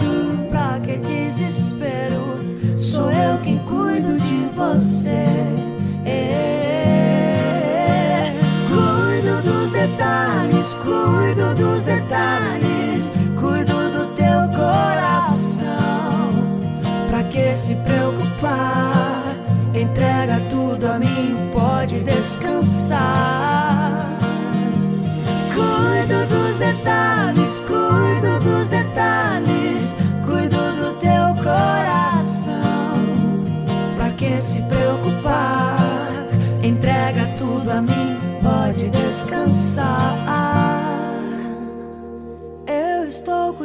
cuido 11.05 11.55
dos 11.55 11.83
detalhes, 11.83 13.11
cuido 13.39 13.91
do 13.91 14.05
teu 14.15 14.47
coração. 14.49 15.69
Pra 17.09 17.23
que 17.23 17.51
se 17.53 17.75
preocupar? 17.75 19.35
Entrega 19.73 20.39
tudo 20.49 20.87
a 20.87 20.99
mim, 20.99 21.49
pode 21.53 21.99
descansar. 22.01 22.99
Cuido 25.53 26.25
dos 26.27 26.55
detalhes, 26.55 27.61
cuido 27.61 28.39
dos 28.41 28.67
detalhes, 28.67 29.95
cuido 30.25 30.57
do 30.75 30.93
teu 30.99 31.33
coração. 31.43 32.51
Pra 33.95 34.09
que 34.11 34.39
se 34.39 34.61
preocupar? 34.63 36.27
Entrega 36.61 37.25
tudo 37.37 37.71
a 37.71 37.81
mim, 37.81 38.17
pode 38.41 38.89
descansar 38.89 40.70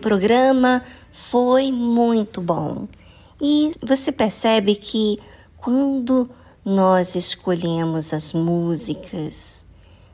Programa 0.00 0.82
foi 1.12 1.70
muito 1.70 2.40
bom. 2.40 2.88
E 3.40 3.72
você 3.82 4.10
percebe 4.10 4.74
que 4.74 5.18
quando 5.56 6.28
nós 6.64 7.14
escolhemos 7.14 8.12
as 8.12 8.32
músicas 8.32 9.64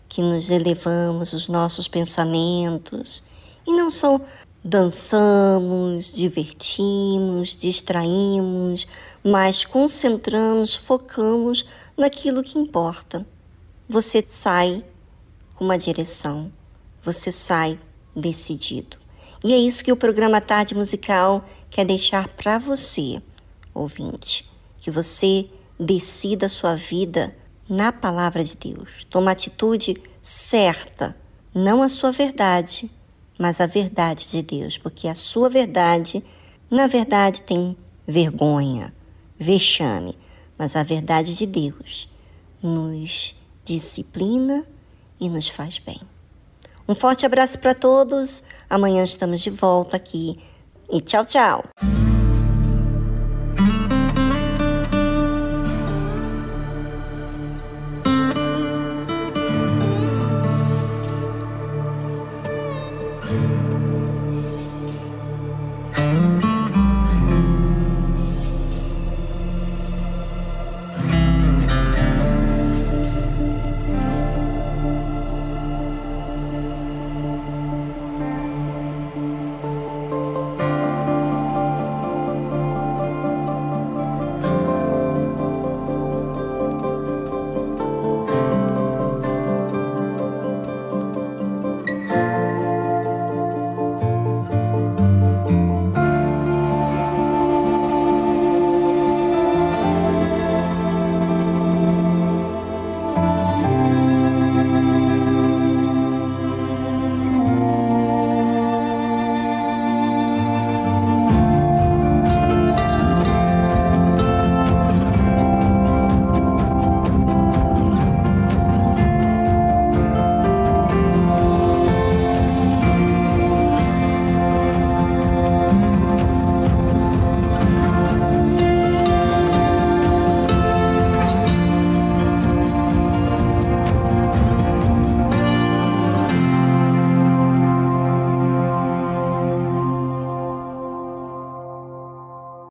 que 0.09 0.23
nos 0.23 0.51
elevamos 0.51 1.33
os 1.33 1.49
nossos 1.49 1.89
pensamentos 1.89 3.23
e 3.67 3.73
não 3.73 3.91
só 3.91 4.21
dançamos, 4.63 6.13
divertimos, 6.13 7.59
distraímos, 7.59 8.87
mas 9.23 9.65
concentramos, 9.65 10.75
focamos 10.75 11.65
naquilo 11.97 12.43
que 12.43 12.59
importa. 12.59 13.27
Você 13.89 14.25
sai 14.27 14.85
com 15.55 15.65
uma 15.65 15.79
direção, 15.79 16.53
você 17.03 17.31
sai 17.31 17.79
decidido. 18.15 19.06
E 19.47 19.53
é 19.53 19.59
isso 19.59 19.85
que 19.85 19.93
o 19.93 19.97
programa 19.97 20.41
Tarde 20.41 20.75
Musical 20.75 21.45
quer 21.71 21.87
deixar 21.87 22.27
para 22.27 22.59
você, 22.59 23.23
ouvinte, 23.73 24.45
que 24.81 24.91
você 24.91 25.49
decida 25.79 26.47
a 26.47 26.49
sua 26.49 26.75
vida 26.75 27.33
na 27.69 27.93
palavra 27.93 28.43
de 28.43 28.57
Deus. 28.57 29.07
Toma 29.09 29.31
atitude 29.31 30.03
certa, 30.21 31.17
não 31.55 31.81
a 31.81 31.89
sua 31.89 32.11
verdade, 32.11 32.91
mas 33.39 33.61
a 33.61 33.67
verdade 33.67 34.29
de 34.29 34.43
Deus, 34.43 34.77
porque 34.79 35.07
a 35.07 35.15
sua 35.15 35.49
verdade, 35.49 36.25
na 36.69 36.89
verdade, 36.89 37.43
tem 37.43 37.77
vergonha, 38.05 38.93
vexame, 39.39 40.19
mas 40.59 40.75
a 40.75 40.83
verdade 40.83 41.37
de 41.37 41.47
Deus 41.47 42.09
nos 42.61 43.33
disciplina 43.65 44.67
e 45.21 45.31
nos 45.31 45.49
faz 45.49 45.79
bem. 45.79 46.01
Um 46.89 46.95
forte 46.95 47.27
abraço 47.27 47.59
para 47.59 47.75
todos. 47.75 48.43
Amanhã 48.69 49.03
estamos 49.03 49.41
de 49.41 49.51
volta 49.51 49.97
aqui 49.97 50.39
e 50.91 51.01
tchau, 51.01 51.25
tchau. 51.25 51.65